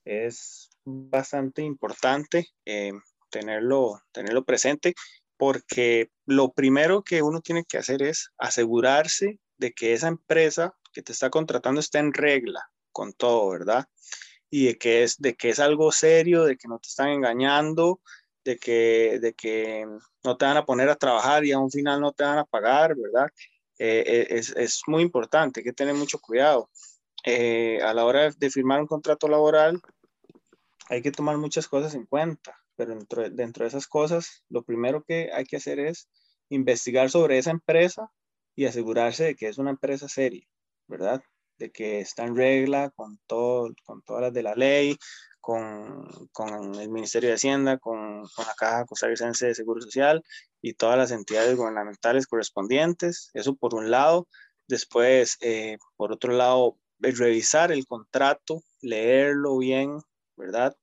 es 0.05 0.71
bastante 0.83 1.61
importante 1.61 2.47
eh, 2.65 2.93
tenerlo, 3.29 4.01
tenerlo 4.11 4.43
presente 4.43 4.95
porque 5.37 6.09
lo 6.25 6.51
primero 6.53 7.03
que 7.03 7.21
uno 7.21 7.41
tiene 7.41 7.63
que 7.63 7.77
hacer 7.77 8.01
es 8.01 8.31
asegurarse 8.39 9.37
de 9.59 9.71
que 9.71 9.93
esa 9.93 10.07
empresa 10.07 10.73
que 10.93 11.03
te 11.03 11.11
está 11.11 11.29
contratando 11.29 11.79
está 11.79 11.99
en 11.99 12.11
regla 12.11 12.71
con 12.91 13.13
todo, 13.13 13.49
¿verdad? 13.49 13.85
Y 14.49 14.67
de 14.67 14.77
que 14.77 15.03
es, 15.03 15.17
de 15.17 15.35
que 15.35 15.49
es 15.49 15.59
algo 15.59 15.91
serio, 15.91 16.43
de 16.45 16.57
que 16.57 16.67
no 16.67 16.79
te 16.79 16.89
están 16.89 17.09
engañando, 17.09 18.01
de 18.43 18.57
que, 18.57 19.19
de 19.21 19.33
que 19.33 19.85
no 20.23 20.37
te 20.37 20.45
van 20.45 20.57
a 20.57 20.65
poner 20.65 20.89
a 20.89 20.95
trabajar 20.95 21.45
y 21.45 21.51
a 21.51 21.59
un 21.59 21.71
final 21.71 22.01
no 22.01 22.11
te 22.13 22.23
van 22.23 22.39
a 22.39 22.45
pagar, 22.45 22.95
¿verdad? 22.95 23.29
Eh, 23.77 24.03
eh, 24.05 24.27
es, 24.31 24.49
es, 24.57 24.81
muy 24.87 25.03
importante, 25.03 25.63
que 25.63 25.73
tener 25.73 25.95
mucho 25.95 26.19
cuidado. 26.19 26.69
Eh, 27.25 27.81
a 27.81 27.93
la 27.93 28.05
hora 28.05 28.31
de, 28.31 28.49
firmar 28.49 28.81
un 28.81 28.87
contrato 28.87 29.27
laboral, 29.27 29.81
hay 30.89 31.01
que 31.01 31.11
tomar 31.11 31.37
muchas 31.37 31.67
cosas 31.67 31.93
en 31.95 32.05
cuenta, 32.05 32.57
pero 32.75 32.95
dentro, 32.95 33.29
dentro 33.29 33.63
de 33.63 33.69
esas 33.69 33.87
cosas, 33.87 34.43
lo 34.49 34.63
primero 34.63 35.03
que 35.03 35.31
hay 35.33 35.45
que 35.45 35.57
hacer 35.57 35.79
es 35.79 36.09
investigar 36.49 37.09
sobre 37.09 37.37
esa 37.37 37.51
empresa 37.51 38.11
y 38.55 38.65
asegurarse 38.65 39.25
de 39.25 39.35
que 39.35 39.47
es 39.47 39.57
una 39.57 39.69
empresa 39.69 40.09
seria, 40.09 40.45
¿verdad? 40.87 41.21
De 41.59 41.71
que 41.71 41.99
está 41.99 42.23
en 42.23 42.35
regla 42.35 42.89
con, 42.95 43.19
todo, 43.27 43.69
con 43.83 44.01
todas 44.01 44.23
las 44.23 44.33
de 44.33 44.43
la 44.43 44.55
ley, 44.55 44.97
con, 45.41 46.07
con 46.31 46.75
el 46.75 46.89
Ministerio 46.89 47.29
de 47.29 47.35
Hacienda, 47.35 47.77
con, 47.77 48.23
con, 48.35 48.45
la 48.45 48.55
Caja 48.55 48.85
Costarricense 48.85 49.47
de 49.47 49.55
Seguro 49.55 49.81
Social 49.81 50.23
y 50.61 50.73
todas 50.73 50.97
las 50.97 51.11
entidades 51.11 51.55
gubernamentales 51.55 52.27
correspondientes. 52.27 53.29
Eso 53.33 53.55
por 53.55 53.75
un 53.75 53.91
lado. 53.91 54.27
Después, 54.67 55.37
eh, 55.41 55.77
por 55.97 56.11
otro 56.11 56.33
lado, 56.33 56.77
revisar 56.99 57.71
el 57.71 57.85
contrato, 57.85 58.63
leerlo 58.81 59.57
bien, 59.57 59.97
¿verdad? 60.35 60.75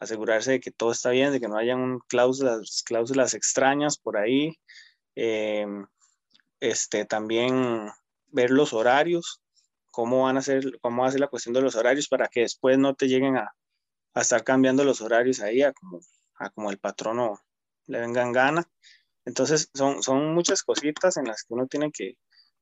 Asegurarse 0.00 0.52
de 0.52 0.60
que 0.60 0.70
todo 0.70 0.92
está 0.92 1.10
bien, 1.10 1.32
de 1.32 1.40
que 1.40 1.48
no 1.48 1.56
hayan 1.56 1.98
cláusulas, 2.08 2.82
cláusulas 2.84 3.34
extrañas 3.34 3.98
por 3.98 4.16
ahí. 4.16 4.58
Eh, 5.14 5.66
este, 6.60 7.04
también 7.04 7.90
ver 8.30 8.50
los 8.50 8.72
horarios, 8.72 9.40
cómo 9.98 10.22
van 10.22 10.36
a 10.36 10.42
ser, 10.42 10.78
cómo 10.80 11.02
va 11.02 11.08
a 11.08 11.10
ser 11.10 11.18
la 11.18 11.26
cuestión 11.26 11.52
de 11.54 11.60
los 11.60 11.74
horarios 11.74 12.06
para 12.06 12.28
que 12.28 12.42
después 12.42 12.78
no 12.78 12.94
te 12.94 13.08
lleguen 13.08 13.36
a, 13.36 13.52
a 14.14 14.20
estar 14.20 14.44
cambiando 14.44 14.84
los 14.84 15.00
horarios 15.00 15.40
ahí 15.40 15.60
a 15.62 15.72
como, 15.72 15.98
a 16.38 16.50
como 16.50 16.70
el 16.70 16.78
patrono 16.78 17.40
le 17.88 17.98
vengan 17.98 18.30
gana. 18.30 18.64
Entonces 19.24 19.68
son, 19.74 20.00
son 20.04 20.32
muchas 20.32 20.62
cositas 20.62 21.16
en 21.16 21.24
las 21.24 21.42
que 21.42 21.52
uno 21.52 21.66
tiene 21.66 21.90
que, 21.90 22.16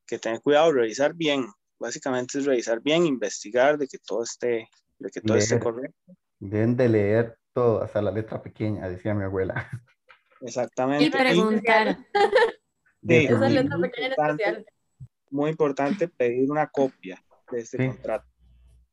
que 0.07 0.19
tener 0.19 0.40
cuidado, 0.40 0.73
revisar 0.73 1.12
bien. 1.12 1.45
Básicamente 1.78 2.38
es 2.38 2.47
revisar 2.47 2.81
bien, 2.81 3.05
investigar 3.05 3.76
de 3.76 3.87
que 3.87 3.99
todo 3.99 4.23
esté, 4.23 4.71
de 4.99 5.11
que 5.11 5.21
todo 5.21 5.37
esté 5.37 5.61
correcto. 5.61 6.14
Deben 6.38 6.75
de 6.75 6.88
leer 6.88 7.38
todo, 7.52 7.83
hasta 7.83 8.00
la 8.00 8.12
letra 8.12 8.43
pequeña, 8.43 8.88
decía 8.88 9.12
mi 9.12 9.25
abuela. 9.25 9.69
Exactamente. 10.40 11.05
Y 11.05 11.11
preguntar. 11.11 11.99
Sí, 13.07 13.26
Esa 13.26 13.49
letra 13.50 13.78
pequeña 13.78 14.09
especial. 14.09 14.66
Muy 15.28 15.50
importante 15.50 16.09
pedir 16.09 16.50
una 16.50 16.69
copia 16.69 17.23
de 17.50 17.61
este 17.61 17.88
contrato, 17.88 18.26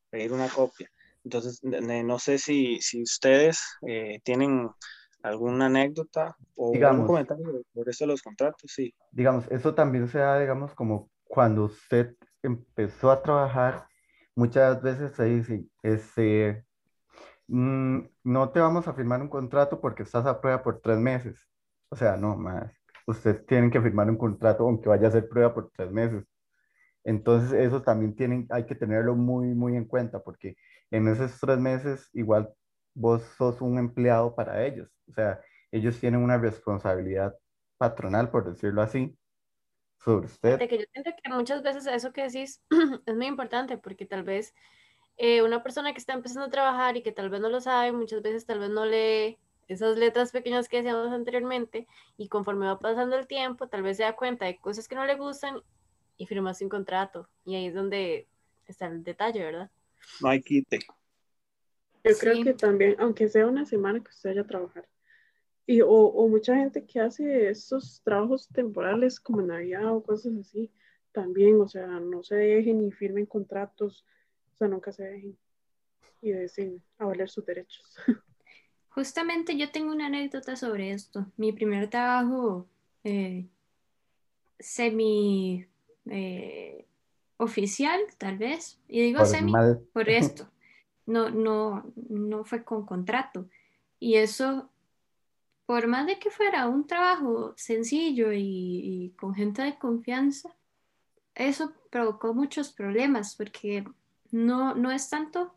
pedir 0.10 0.32
una 0.32 0.48
copia. 0.50 0.90
Entonces, 1.24 1.60
no 1.64 2.20
sé 2.20 2.38
si, 2.38 2.82
si 2.82 3.02
ustedes 3.02 3.62
eh, 3.88 4.20
tienen 4.24 4.70
alguna 5.24 5.68
anécdota 5.68 6.36
o 6.56 6.72
digamos, 6.74 7.02
un 7.02 7.08
comentario 7.08 7.62
por 7.74 7.88
eso 7.88 8.04
de 8.04 8.08
los 8.10 8.22
contratos, 8.22 8.72
sí. 8.72 8.94
Digamos, 9.12 9.50
eso 9.50 9.74
también 9.74 10.08
se 10.10 10.20
da, 10.20 10.40
digamos, 10.40 10.76
como 10.76 11.10
cuando 11.24 11.66
usted 11.66 12.16
empezó 12.44 13.10
a 13.10 13.24
trabajar, 13.24 13.88
muchas 14.36 14.82
veces 14.82 15.14
se 15.16 15.24
dice, 15.24 15.66
este, 15.82 16.66
mm, 17.48 18.00
no 18.24 18.50
te 18.52 18.60
vamos 18.60 18.88
a 18.88 18.94
firmar 18.94 19.22
un 19.22 19.30
contrato 19.30 19.80
porque 19.80 20.04
estás 20.04 20.26
a 20.26 20.42
prueba 20.42 20.62
por 20.62 20.82
tres 20.82 20.98
meses. 20.98 21.50
O 21.90 21.96
sea, 21.96 22.18
no, 22.18 22.36
más. 22.36 22.72
Usted 23.08 23.46
tiene 23.46 23.70
que 23.70 23.82
firmar 23.82 24.10
un 24.10 24.18
contrato 24.18 24.64
aunque 24.64 24.90
vaya 24.90 25.08
a 25.08 25.12
ser 25.12 25.28
prueba 25.30 25.54
por 25.54 25.72
tres 25.72 25.92
meses. 25.92 26.24
Entonces, 27.04 27.54
eso 27.54 27.82
también 27.82 28.16
tienen, 28.16 28.48
hay 28.50 28.66
que 28.66 28.76
tenerlo 28.76 29.16
muy, 29.16 29.48
muy 29.48 29.76
en 29.76 29.86
cuenta, 29.86 30.22
porque 30.22 30.56
en 30.92 31.08
esos 31.08 31.40
tres 31.40 31.60
meses 31.60 32.10
igual 32.14 32.50
vos 32.94 33.24
sos 33.38 33.62
un 33.62 33.78
empleado 33.78 34.36
para 34.36 34.66
ellos. 34.66 34.90
O 35.10 35.14
sea, 35.14 35.42
ellos 35.72 36.00
tienen 36.00 36.22
una 36.22 36.38
responsabilidad 36.38 37.36
patronal, 37.78 38.30
por 38.30 38.46
decirlo 38.50 38.82
así, 38.82 39.18
sobre 39.98 40.28
usted. 40.28 40.60
que 40.60 40.78
yo 40.78 40.86
siento 40.94 41.12
que 41.22 41.32
muchas 41.32 41.62
veces 41.64 41.88
eso 41.88 42.14
que 42.14 42.24
decís 42.24 42.62
es 43.06 43.16
muy 43.16 43.26
importante, 43.26 43.78
porque 43.78 44.06
tal 44.06 44.24
vez 44.24 44.54
eh, 45.18 45.42
una 45.42 45.64
persona 45.64 45.92
que 45.92 46.00
está 46.00 46.14
empezando 46.14 46.48
a 46.48 46.52
trabajar 46.52 46.98
y 46.98 47.04
que 47.04 47.12
tal 47.12 47.30
vez 47.30 47.42
no 47.42 47.50
lo 47.50 47.60
sabe, 47.60 47.92
muchas 47.92 48.22
veces 48.22 48.46
tal 48.46 48.60
vez 48.60 48.70
no 48.70 48.86
lee 48.86 49.38
esas 49.68 49.98
letras 49.98 50.32
pequeñas 50.32 50.70
que 50.70 50.78
decíamos 50.78 51.12
anteriormente, 51.12 51.88
y 52.18 52.28
conforme 52.28 52.68
va 52.68 52.80
pasando 52.80 53.18
el 53.18 53.28
tiempo, 53.28 53.68
tal 53.68 53.82
vez 53.82 53.98
se 53.98 54.04
da 54.04 54.16
cuenta 54.16 54.46
de 54.46 54.58
cosas 54.58 54.88
que 54.88 54.96
no 54.96 55.06
le 55.06 55.16
gustan 55.16 55.62
y 56.24 56.26
firmas 56.26 56.62
un 56.62 56.70
contrato. 56.70 57.30
Y 57.46 57.56
ahí 57.56 57.68
es 57.68 57.74
donde 57.74 58.28
está 58.66 58.88
el 58.88 59.04
detalle, 59.04 59.44
¿verdad? 59.44 59.70
No 60.22 60.30
hay 60.30 60.42
quite. 60.42 60.80
Yo 62.04 62.18
creo 62.18 62.44
que 62.44 62.54
también, 62.54 62.96
aunque 63.00 63.30
sea 63.30 63.48
una 63.48 63.66
semana 63.66 64.00
que 64.00 64.10
usted 64.10 64.32
vaya 64.32 64.42
a 64.42 64.48
trabajar, 64.48 64.88
y, 65.66 65.80
o, 65.82 65.90
o, 65.90 66.28
mucha 66.28 66.56
gente 66.56 66.86
que 66.86 67.00
hace 67.00 67.50
estos 67.50 68.02
trabajos 68.04 68.50
temporales 68.50 69.18
como 69.18 69.42
Navidad 69.42 69.96
o 69.96 70.04
cosas 70.04 70.34
así, 70.38 70.70
también, 71.14 71.62
o 71.62 71.70
sea, 71.70 71.88
no 71.88 72.22
se 72.24 72.36
dejen 72.36 72.86
y 72.86 72.92
firmen 72.92 73.26
contratos, 73.26 74.06
o 74.54 74.58
sea, 74.58 74.68
nunca 74.68 74.92
se 74.92 75.04
dejen 75.04 75.38
y 76.22 76.32
deciden 76.32 76.84
a 76.98 77.06
valer 77.06 77.30
sus 77.30 77.46
derechos. 77.46 77.96
Justamente 78.90 79.58
yo 79.58 79.72
tengo 79.72 79.92
una 79.92 80.08
anécdota 80.08 80.56
sobre 80.58 80.92
esto. 80.92 81.26
Mi 81.38 81.54
primer 81.54 81.90
trabajo 81.90 82.68
eh, 83.04 83.48
semi 84.60 85.66
eh, 86.10 86.86
oficial, 87.38 88.00
tal 88.18 88.38
vez, 88.38 88.80
y 88.88 89.02
digo 89.02 89.26
semi 89.26 89.54
por 89.94 90.10
esto, 90.10 90.50
no, 91.06 91.30
no, 91.30 91.92
no 92.10 92.44
fue 92.44 92.64
con 92.64 92.86
contrato. 92.86 93.48
Y 94.00 94.16
eso, 94.16 94.70
por 95.66 95.88
más 95.88 96.06
de 96.06 96.20
que 96.20 96.30
fuera 96.30 96.68
un 96.68 96.88
trabajo 96.88 97.54
sencillo 97.56 98.32
y, 98.34 99.14
con 99.18 99.34
gente 99.34 99.62
de 99.62 99.78
confianza, 99.78 100.56
eso 101.36 101.74
provocó 101.90 102.34
muchos 102.34 102.72
problemas 102.72 103.36
porque 103.36 103.84
no, 104.32 104.76
no 104.76 104.92
es 104.92 105.10
tanto 105.10 105.54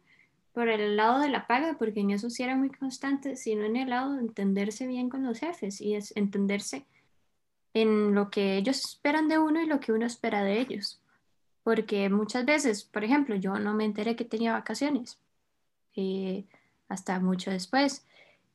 por 0.52 0.68
el 0.68 0.96
lado 0.96 1.20
de 1.20 1.28
la 1.28 1.46
paga, 1.46 1.76
porque 1.78 2.00
en 2.00 2.12
eso 2.12 2.30
sí 2.30 2.42
era 2.42 2.56
muy 2.56 2.70
constante, 2.70 3.36
sino 3.36 3.64
en 3.64 3.76
el 3.76 3.90
lado 3.90 4.14
de 4.14 4.22
entenderse 4.22 4.86
bien 4.86 5.10
con 5.10 5.22
los 5.22 5.38
jefes 5.38 5.82
y 5.82 5.94
es 5.94 6.16
entenderse 6.16 6.86
en 7.76 8.14
lo 8.14 8.30
que 8.30 8.56
ellos 8.56 8.78
esperan 8.78 9.28
de 9.28 9.38
uno 9.38 9.60
y 9.60 9.66
lo 9.66 9.80
que 9.80 9.92
uno 9.92 10.06
espera 10.06 10.42
de 10.42 10.60
ellos. 10.60 10.98
Porque 11.62 12.08
muchas 12.08 12.46
veces, 12.46 12.84
por 12.84 13.04
ejemplo, 13.04 13.36
yo 13.36 13.58
no 13.58 13.74
me 13.74 13.84
enteré 13.84 14.16
que 14.16 14.24
tenía 14.24 14.54
vacaciones 14.54 15.18
eh, 15.94 16.46
hasta 16.88 17.20
mucho 17.20 17.50
después. 17.50 18.06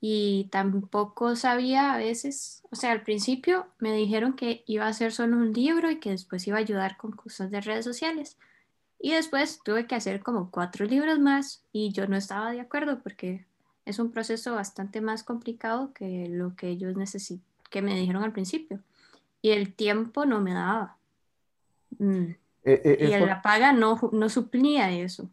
y 0.04 0.50
tampoco 0.52 1.36
sabía 1.36 1.94
a 1.94 1.98
veces, 1.98 2.64
o 2.72 2.76
sea, 2.76 2.92
al 2.92 3.04
principio 3.04 3.68
me 3.80 3.94
dijeron 3.94 4.34
que 4.34 4.64
iba 4.66 4.86
a 4.86 4.90
hacer 4.90 5.12
solo 5.12 5.38
un 5.38 5.54
libro 5.54 5.92
y 5.92 6.00
que 6.00 6.10
después 6.12 6.48
iba 6.48 6.58
a 6.58 6.62
ayudar 6.62 6.98
con 6.98 7.12
cosas 7.12 7.52
de 7.52 7.62
redes 7.62 7.86
sociales. 7.86 8.38
Y 9.00 9.12
después 9.14 9.62
tuve 9.64 9.86
que 9.88 9.96
hacer 9.96 10.22
como 10.24 10.50
cuatro 10.52 10.86
libros 10.86 11.20
más 11.20 11.64
y 11.72 11.92
yo 11.92 12.08
no 12.08 12.18
estaba 12.18 12.52
de 12.52 12.62
acuerdo 12.62 13.02
porque 13.04 13.46
es 13.86 14.00
un 14.00 14.12
proceso 14.12 14.56
bastante 14.56 15.02
más 15.02 15.24
complicado 15.24 15.94
que 15.94 16.28
lo 16.30 16.56
que 16.56 16.70
ellos 16.70 16.96
necesitan, 16.98 17.46
que 17.70 17.82
me 17.84 17.96
dijeron 17.96 18.24
al 18.24 18.34
principio. 18.34 18.82
Y 19.42 19.52
el 19.52 19.74
tiempo 19.74 20.26
no 20.26 20.42
me 20.42 20.54
daba. 20.54 20.98
Mm. 21.98 22.32
Eh, 22.64 22.82
eh, 22.84 22.98
y 23.00 23.14
eso- 23.14 23.26
la 23.26 23.42
paga 23.42 23.74
no, 23.74 24.00
no 24.12 24.30
suplía 24.30 24.92
eso. 24.92 25.30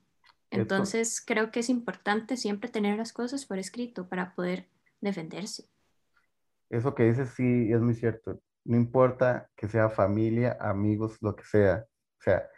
Entonces 0.50 1.22
creo 1.24 1.50
que 1.50 1.60
es 1.60 1.68
importante 1.68 2.36
siempre 2.36 2.70
tener 2.70 2.96
las 2.96 3.12
cosas 3.12 3.44
por 3.44 3.58
escrito 3.58 4.08
para 4.08 4.34
poder 4.34 4.66
defenderse. 5.00 5.64
Eso 6.70 6.94
que 6.94 7.04
dices 7.04 7.30
sí 7.36 7.70
es 7.70 7.80
muy 7.80 7.94
cierto. 7.94 8.40
No 8.64 8.76
importa 8.76 9.50
que 9.56 9.68
sea 9.68 9.90
familia, 9.90 10.56
amigos, 10.60 11.18
lo 11.20 11.36
que 11.36 11.44
sea. 11.44 11.86
O 12.18 12.22
sea, 12.22 12.48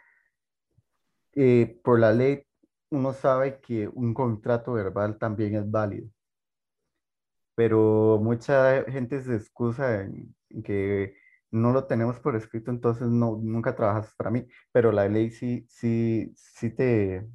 eh, 1.33 1.79
por 1.83 1.99
la 1.99 2.11
ley 2.13 2.43
uno 2.89 3.13
sabe 3.13 3.59
que 3.61 3.87
un 3.87 4.13
contrato 4.13 4.73
verbal 4.73 5.17
también 5.17 5.55
es 5.55 5.69
válido. 5.69 6.09
Pero 7.55 8.19
mucha 8.21 8.83
gente 8.83 9.21
se 9.21 9.35
excusa 9.35 10.01
en, 10.01 10.35
en 10.49 10.63
que 10.63 11.15
no 11.51 11.71
lo 11.71 11.85
tenemos 11.85 12.19
por 12.19 12.35
escrito, 12.35 12.71
entonces 12.71 13.07
no, 13.07 13.37
nunca 13.41 13.75
trabajas 13.75 14.13
para 14.15 14.29
mí. 14.31 14.47
Pero 14.71 14.91
la 14.91 15.07
ley 15.07 15.31
sí, 15.31 15.65
sí, 15.69 16.33
sí 16.35 16.69
te, 16.71 17.27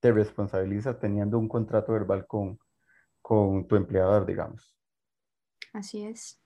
te 0.00 0.12
responsabiliza 0.12 0.98
teniendo 0.98 1.38
un 1.38 1.48
contrato 1.48 1.92
verbal 1.92 2.26
con, 2.26 2.58
con 3.20 3.66
tu 3.66 3.76
empleador, 3.76 4.26
digamos. 4.26 4.76
Así 5.72 6.04
es. 6.04 6.38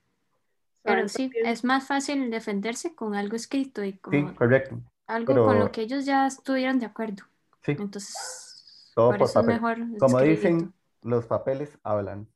¿Saben 0.85 0.99
Pero 0.99 1.09
sí, 1.09 1.31
es 1.45 1.65
más 1.65 1.87
fácil 1.87 2.31
defenderse 2.31 2.95
con 2.95 3.15
algo 3.15 3.35
escrito 3.35 3.83
y 3.83 3.99
Sí, 4.11 4.25
correcto. 4.37 4.81
algo 5.07 5.35
con 5.47 5.59
lo 5.59 5.73
que 5.73 5.83
ellos 5.83 6.05
ya 6.05 6.27
estuvieron 6.27 6.79
de 6.79 6.87
acuerdo. 6.87 7.25
Sí. 7.63 7.73
Entonces, 7.73 8.93
Todo 8.95 9.09
por 9.11 9.19
por 9.19 9.29
eso 9.29 9.41
es 9.41 9.47
papel. 9.47 9.61
mejor 9.61 9.99
Como 9.99 10.21
dicen, 10.21 10.73
los 11.03 11.27
papeles 11.27 11.79
hablan. 11.83 12.29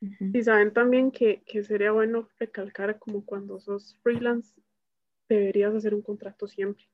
Y 0.00 0.42
saben 0.42 0.72
también 0.72 1.10
que, 1.10 1.42
que 1.44 1.64
sería 1.64 1.92
bueno 1.92 2.28
recalcar 2.38 2.98
como 2.98 3.24
cuando 3.24 3.58
sos 3.58 3.98
freelance, 4.02 4.54
deberías 5.28 5.74
hacer 5.74 5.94
un 5.94 6.02
contrato 6.02 6.46
siempre, 6.46 6.84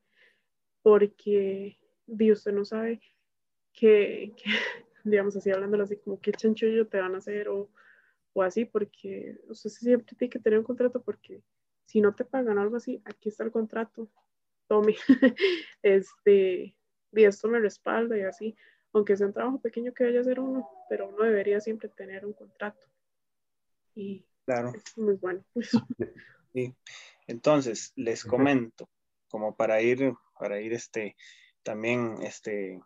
porque 0.82 1.78
di, 2.06 2.32
usted 2.32 2.52
no 2.52 2.64
sabe 2.64 3.00
que, 3.72 4.32
que, 4.36 4.44
digamos 5.04 5.36
así, 5.36 5.50
hablándolo 5.50 5.84
así, 5.84 5.96
como 5.96 6.20
qué 6.20 6.32
chanchullo 6.32 6.86
te 6.86 7.00
van 7.00 7.14
a 7.14 7.18
hacer 7.18 7.48
o, 7.48 7.70
o 8.32 8.42
así, 8.42 8.64
porque 8.64 9.38
usted 9.48 9.70
siempre 9.70 10.16
tiene 10.16 10.30
que 10.30 10.38
tener 10.38 10.58
un 10.58 10.64
contrato 10.64 11.02
porque 11.02 11.42
si 11.86 12.00
no 12.00 12.14
te 12.14 12.24
pagan 12.24 12.58
algo 12.58 12.76
así, 12.76 13.02
aquí 13.04 13.28
está 13.28 13.44
el 13.44 13.50
contrato, 13.50 14.08
tome, 14.68 14.96
este, 15.82 16.76
y 17.12 17.24
esto 17.24 17.48
me 17.48 17.60
respalda 17.60 18.16
y 18.16 18.22
así, 18.22 18.56
aunque 18.92 19.16
sea 19.16 19.26
un 19.26 19.32
trabajo 19.32 19.60
pequeño 19.60 19.92
que 19.92 20.04
vaya 20.04 20.18
a 20.18 20.22
hacer 20.22 20.40
uno, 20.40 20.68
pero 20.88 21.08
uno 21.08 21.24
debería 21.24 21.60
siempre 21.60 21.88
tener 21.88 22.26
un 22.26 22.32
contrato. 22.32 22.86
Y 23.94 24.24
Claro. 24.44 24.72
es 24.74 24.98
muy 24.98 25.14
bueno. 25.14 25.44
Sí. 26.54 26.74
Entonces, 27.26 27.92
les 27.96 28.24
comento, 28.24 28.90
como 29.28 29.56
para 29.56 29.80
ir, 29.80 30.12
para 30.38 30.60
ir 30.60 30.74
este, 30.74 31.16
también 31.62 32.16
este, 32.20 32.78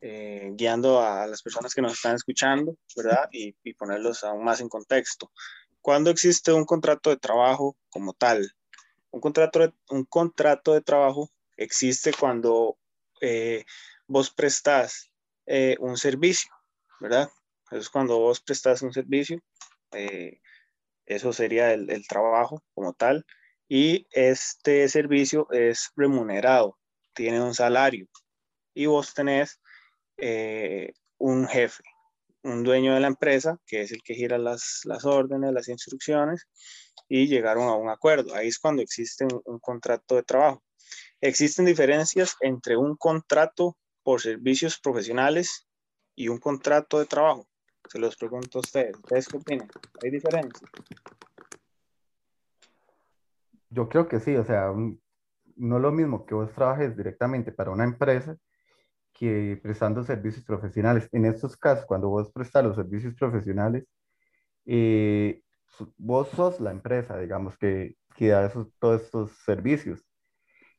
eh, 0.00 0.50
guiando 0.54 1.02
a 1.02 1.26
las 1.26 1.42
personas 1.42 1.74
que 1.74 1.82
nos 1.82 1.92
están 1.92 2.14
escuchando, 2.14 2.74
¿verdad? 2.96 3.28
Y, 3.32 3.54
y 3.62 3.74
ponerlos 3.74 4.24
aún 4.24 4.44
más 4.44 4.62
en 4.62 4.70
contexto. 4.70 5.30
¿Cuándo 5.82 6.08
existe 6.10 6.52
un 6.54 6.64
contrato 6.64 7.10
de 7.10 7.18
trabajo 7.18 7.76
como 7.90 8.14
tal? 8.14 8.50
Un 9.10 9.20
contrato 9.20 9.58
de, 9.58 9.74
un 9.90 10.04
contrato 10.04 10.72
de 10.72 10.80
trabajo 10.80 11.30
existe 11.56 12.12
cuando 12.18 12.78
eh, 13.20 13.64
vos 14.06 14.30
prestás 14.30 15.10
eh, 15.46 15.76
un 15.80 15.96
servicio, 15.96 16.50
¿verdad? 17.00 17.28
Es 17.70 17.88
cuando 17.90 18.18
vos 18.18 18.40
prestás 18.40 18.82
un 18.82 18.92
servicio. 18.92 19.40
eh, 19.92 20.40
eso 21.06 21.32
sería 21.32 21.72
el, 21.72 22.06
trabajo 22.08 22.62
como 22.74 22.92
tal. 22.92 23.24
Y 23.68 24.06
este 24.10 24.88
servicio 24.88 25.48
es 25.52 25.90
remunerado, 25.96 26.78
tiene 27.14 27.40
un 27.40 27.54
salario. 27.54 28.06
Y 28.74 28.86
vos 28.86 29.14
tenés 29.14 29.60
eh, 30.18 30.92
un 31.18 31.48
jefe, 31.48 31.82
un 32.42 32.62
dueño 32.64 32.94
de 32.94 33.00
la 33.00 33.08
empresa, 33.08 33.58
que 33.66 33.82
es 33.82 33.92
el 33.92 34.02
que 34.02 34.14
gira 34.14 34.38
las, 34.38 34.80
las 34.84 35.04
órdenes, 35.04 35.52
las 35.52 35.68
instrucciones, 35.68 36.46
y 37.08 37.28
llegaron 37.28 37.68
a 37.68 37.76
un 37.76 37.88
acuerdo. 37.88 38.34
Ahí 38.34 38.48
es 38.48 38.58
cuando 38.58 38.82
existe 38.82 39.26
un 39.44 39.58
contrato 39.60 40.16
de 40.16 40.22
trabajo. 40.24 40.62
Existen 41.20 41.64
diferencias 41.64 42.36
entre 42.40 42.76
un 42.76 42.96
contrato 42.96 43.76
por 44.06 44.20
servicios 44.20 44.78
profesionales 44.78 45.66
y 46.14 46.28
un 46.28 46.38
contrato 46.38 47.00
de 47.00 47.06
trabajo. 47.06 47.48
Se 47.88 47.98
los 47.98 48.16
pregunto 48.16 48.58
a 48.58 48.60
ustedes. 48.60 48.96
¿Ustedes 48.96 49.26
qué 49.28 49.36
opinan? 49.36 49.68
¿Hay 50.00 50.10
diferencia? 50.12 50.68
Yo 53.68 53.88
creo 53.88 54.06
que 54.06 54.20
sí, 54.20 54.36
o 54.36 54.44
sea, 54.44 54.72
no 55.56 55.76
es 55.76 55.82
lo 55.82 55.90
mismo 55.90 56.24
que 56.24 56.36
vos 56.36 56.52
trabajes 56.52 56.96
directamente 56.96 57.50
para 57.50 57.72
una 57.72 57.82
empresa 57.82 58.36
que 59.12 59.58
prestando 59.60 60.04
servicios 60.04 60.44
profesionales. 60.44 61.08
En 61.10 61.24
estos 61.24 61.56
casos, 61.56 61.84
cuando 61.84 62.08
vos 62.08 62.30
prestas 62.30 62.62
los 62.62 62.76
servicios 62.76 63.12
profesionales, 63.16 63.88
eh, 64.66 65.42
vos 65.96 66.28
sos 66.28 66.60
la 66.60 66.70
empresa, 66.70 67.18
digamos, 67.18 67.58
que, 67.58 67.96
que 68.14 68.28
da 68.28 68.46
esos- 68.46 68.72
todos 68.78 69.02
estos 69.02 69.32
servicios. 69.44 70.05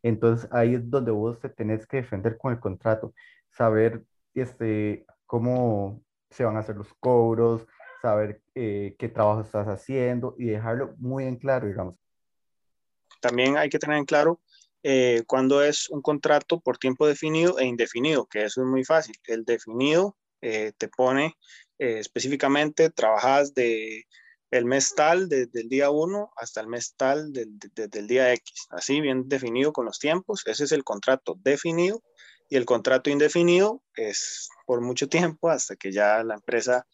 Entonces 0.03 0.49
ahí 0.51 0.75
es 0.75 0.89
donde 0.89 1.11
vos 1.11 1.39
te 1.39 1.49
tenés 1.49 1.85
que 1.87 1.97
defender 1.97 2.37
con 2.37 2.53
el 2.53 2.59
contrato, 2.59 3.13
saber 3.51 4.03
este, 4.33 5.05
cómo 5.25 6.01
se 6.29 6.45
van 6.45 6.57
a 6.57 6.59
hacer 6.59 6.75
los 6.75 6.93
cobros, 6.99 7.65
saber 8.01 8.41
eh, 8.55 8.95
qué 8.99 9.09
trabajo 9.09 9.41
estás 9.41 9.67
haciendo 9.67 10.35
y 10.37 10.45
dejarlo 10.45 10.93
muy 10.97 11.25
en 11.25 11.37
claro, 11.37 11.67
digamos. 11.67 11.95
También 13.19 13.57
hay 13.57 13.69
que 13.69 13.79
tener 13.79 13.97
en 13.97 14.05
claro 14.05 14.39
eh, 14.83 15.23
cuándo 15.27 15.63
es 15.63 15.89
un 15.89 16.01
contrato 16.01 16.59
por 16.59 16.77
tiempo 16.77 17.07
definido 17.07 17.59
e 17.59 17.65
indefinido, 17.65 18.25
que 18.27 18.45
eso 18.45 18.61
es 18.61 18.67
muy 18.67 18.83
fácil. 18.83 19.15
El 19.25 19.43
definido 19.43 20.15
eh, 20.41 20.71
te 20.77 20.87
pone 20.87 21.35
eh, 21.79 21.99
específicamente, 21.99 22.89
trabajas 22.89 23.53
de 23.53 24.05
el 24.51 24.65
mes 24.65 24.93
tal, 24.95 25.27
desde 25.27 25.61
el 25.61 25.69
día 25.69 25.89
1 25.89 26.31
hasta 26.37 26.61
el 26.61 26.67
mes 26.67 26.93
tal, 26.95 27.33
desde 27.33 27.99
el 27.99 28.07
día 28.07 28.33
X, 28.33 28.67
así 28.69 29.01
bien 29.01 29.27
definido 29.27 29.73
con 29.73 29.85
los 29.85 29.99
tiempos. 29.99 30.43
Ese 30.45 30.63
es 30.63 30.71
el 30.71 30.83
contrato 30.83 31.35
definido. 31.41 32.01
Y 32.49 32.55
el 32.55 32.65
contrato 32.65 33.09
indefinido 33.09 33.83
es 33.95 34.49
por 34.65 34.81
mucho 34.81 35.09
tiempo 35.09 35.49
hasta 35.49 35.75
que 35.75 35.91
ya 35.91 36.23
la 36.23 36.35
empresa 36.35 36.87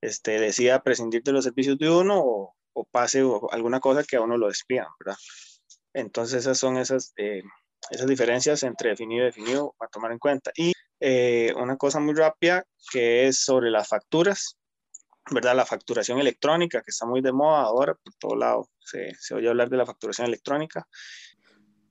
este, 0.00 0.38
decida 0.38 0.82
prescindir 0.82 1.22
de 1.22 1.32
los 1.32 1.44
servicios 1.44 1.78
de 1.78 1.90
uno 1.90 2.20
o, 2.22 2.54
pase 2.92 3.24
alguna 3.50 3.80
cosa 3.80 4.04
que 4.04 4.16
a 4.16 4.20
uno 4.20 4.36
lo 4.36 4.46
despidan, 4.46 4.86
¿verdad? 5.00 5.18
Entonces 5.92 6.42
esas 6.42 6.58
son 6.58 6.76
esas, 6.76 7.12
eh, 7.16 7.42
esas 7.90 8.06
diferencias 8.06 8.62
entre 8.62 8.90
definido 8.90 9.22
y 9.22 9.26
definido 9.26 9.74
a 9.80 9.88
tomar 9.88 10.12
en 10.12 10.20
cuenta. 10.20 10.52
Y 10.54 10.72
eh, 11.00 11.52
una 11.56 11.76
cosa 11.76 11.98
muy 11.98 12.14
rápida 12.14 12.64
que 12.92 13.26
es 13.26 13.40
sobre 13.40 13.70
las 13.70 13.88
facturas, 13.88 14.57
¿verdad? 15.30 15.56
La 15.56 15.66
facturación 15.66 16.18
electrónica, 16.18 16.82
que 16.82 16.90
está 16.90 17.06
muy 17.06 17.20
de 17.20 17.32
moda 17.32 17.62
ahora, 17.62 17.94
por 17.94 18.14
todo 18.14 18.36
lado 18.36 18.68
se, 18.78 19.14
se 19.14 19.34
oye 19.34 19.48
hablar 19.48 19.68
de 19.68 19.76
la 19.76 19.86
facturación 19.86 20.26
electrónica. 20.26 20.86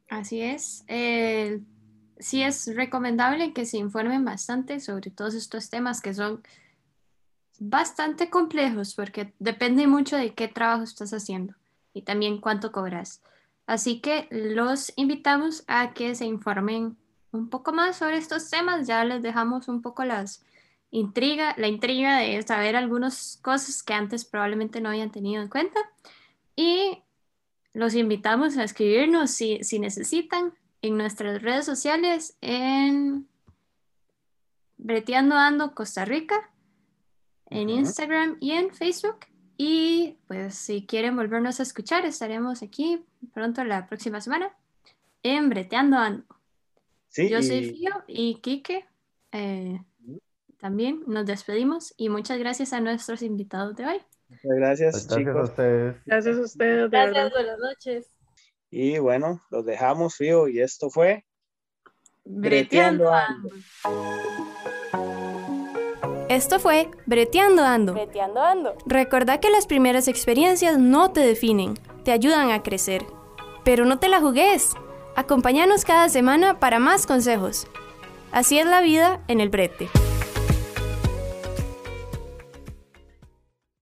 Así 0.09 0.41
es. 0.41 0.83
Eh, 0.87 1.59
sí 2.19 2.41
es 2.41 2.73
recomendable 2.75 3.53
que 3.53 3.65
se 3.65 3.77
informen 3.77 4.23
bastante 4.25 4.79
sobre 4.79 5.11
todos 5.11 5.33
estos 5.33 5.69
temas 5.69 6.01
que 6.01 6.13
son 6.13 6.43
bastante 7.59 8.29
complejos 8.29 8.93
porque 8.95 9.33
depende 9.39 9.87
mucho 9.87 10.15
de 10.15 10.33
qué 10.33 10.47
trabajo 10.47 10.83
estás 10.83 11.11
haciendo 11.13 11.55
y 11.93 12.03
también 12.03 12.39
cuánto 12.39 12.71
cobras. 12.71 13.21
Así 13.65 13.99
que 13.99 14.27
los 14.31 14.93
invitamos 14.95 15.63
a 15.67 15.93
que 15.93 16.15
se 16.15 16.25
informen 16.25 16.97
un 17.31 17.49
poco 17.49 17.73
más 17.73 17.97
sobre 17.97 18.17
estos 18.17 18.49
temas. 18.49 18.87
Ya 18.87 19.03
les 19.03 19.21
dejamos 19.21 19.67
un 19.67 19.81
poco 19.81 20.05
las 20.05 20.45
intriga, 20.91 21.53
la 21.57 21.67
intriga 21.67 22.17
de 22.19 22.41
saber 22.43 22.75
algunas 22.75 23.39
cosas 23.41 23.83
que 23.83 23.93
antes 23.93 24.25
probablemente 24.25 24.81
no 24.81 24.89
habían 24.89 25.11
tenido 25.11 25.41
en 25.41 25.49
cuenta. 25.49 25.79
Y 26.55 27.03
los 27.73 27.93
invitamos 27.95 28.57
a 28.57 28.63
escribirnos 28.63 29.31
si, 29.31 29.63
si 29.63 29.79
necesitan 29.79 30.53
en 30.81 30.97
nuestras 30.97 31.41
redes 31.41 31.65
sociales 31.65 32.37
en 32.41 33.27
Breteando 34.77 35.35
Ando 35.35 35.73
Costa 35.73 36.05
Rica, 36.05 36.51
en. 37.49 37.69
Instagram 37.69 38.37
y 38.39 38.51
en 38.51 38.73
Facebook. 38.73 39.19
Y 39.57 40.17
pues 40.27 40.55
si 40.55 40.85
quieren 40.85 41.15
volvernos 41.15 41.59
a 41.59 41.63
escuchar, 41.63 42.05
estaremos 42.05 42.61
aquí 42.61 43.03
pronto 43.33 43.63
la 43.63 43.87
próxima 43.87 44.21
semana 44.21 44.51
en 45.23 45.49
Breteando 45.49 45.97
Ando. 45.97 46.25
Sí, 47.09 47.29
Yo 47.29 47.41
soy 47.41 47.57
y- 47.57 47.69
Fío 47.71 48.03
y 48.07 48.35
Quique. 48.41 48.85
eh, 49.31 49.81
también 50.57 51.03
nos 51.07 51.25
despedimos 51.25 51.93
y 51.97 52.09
muchas 52.09 52.39
gracias 52.39 52.73
a 52.73 52.81
nuestros 52.81 53.21
invitados 53.21 53.75
de 53.75 53.85
hoy. 53.85 54.01
Muchas 54.29 54.57
gracias, 54.57 54.93
Gracias 54.93 55.11
a 55.11 55.17
chicos. 55.17 55.49
ustedes. 55.49 55.95
Gracias 56.05 56.37
a 56.37 56.41
ustedes, 56.41 56.75
de 56.75 56.87
verdad. 56.87 57.11
Gracias, 57.13 57.31
buenas 57.31 57.59
noches. 57.59 58.11
Y 58.69 58.99
bueno, 58.99 59.41
los 59.49 59.65
dejamos, 59.65 60.15
Fío, 60.15 60.47
y 60.47 60.59
esto 60.59 60.89
fue 60.89 61.25
Breteando 62.25 63.05
Breteando 63.05 63.13
Ando. 63.13 63.49
Esto 66.29 66.59
fue 66.59 66.89
Breteando 67.05 67.63
Ando. 67.63 67.93
Breteando 67.93 68.41
ando. 68.41 68.75
Recordá 68.85 69.39
que 69.39 69.49
las 69.49 69.65
primeras 69.65 70.09
experiencias 70.09 70.77
no 70.77 71.13
te 71.13 71.21
definen, 71.21 71.75
te 72.03 72.11
ayudan 72.11 72.51
a 72.51 72.63
crecer. 72.63 73.05
Pero 73.63 73.85
no 73.85 73.99
te 73.99 74.09
la 74.09 74.19
jugues. 74.19 74.73
Acompáñanos 75.15 75.85
cada 75.85 76.09
semana 76.09 76.59
para 76.59 76.79
más 76.79 77.07
consejos. 77.07 77.67
Así 78.31 78.59
es 78.59 78.65
la 78.65 78.81
vida 78.81 79.23
en 79.29 79.39
el 79.39 79.49
brete. 79.49 79.87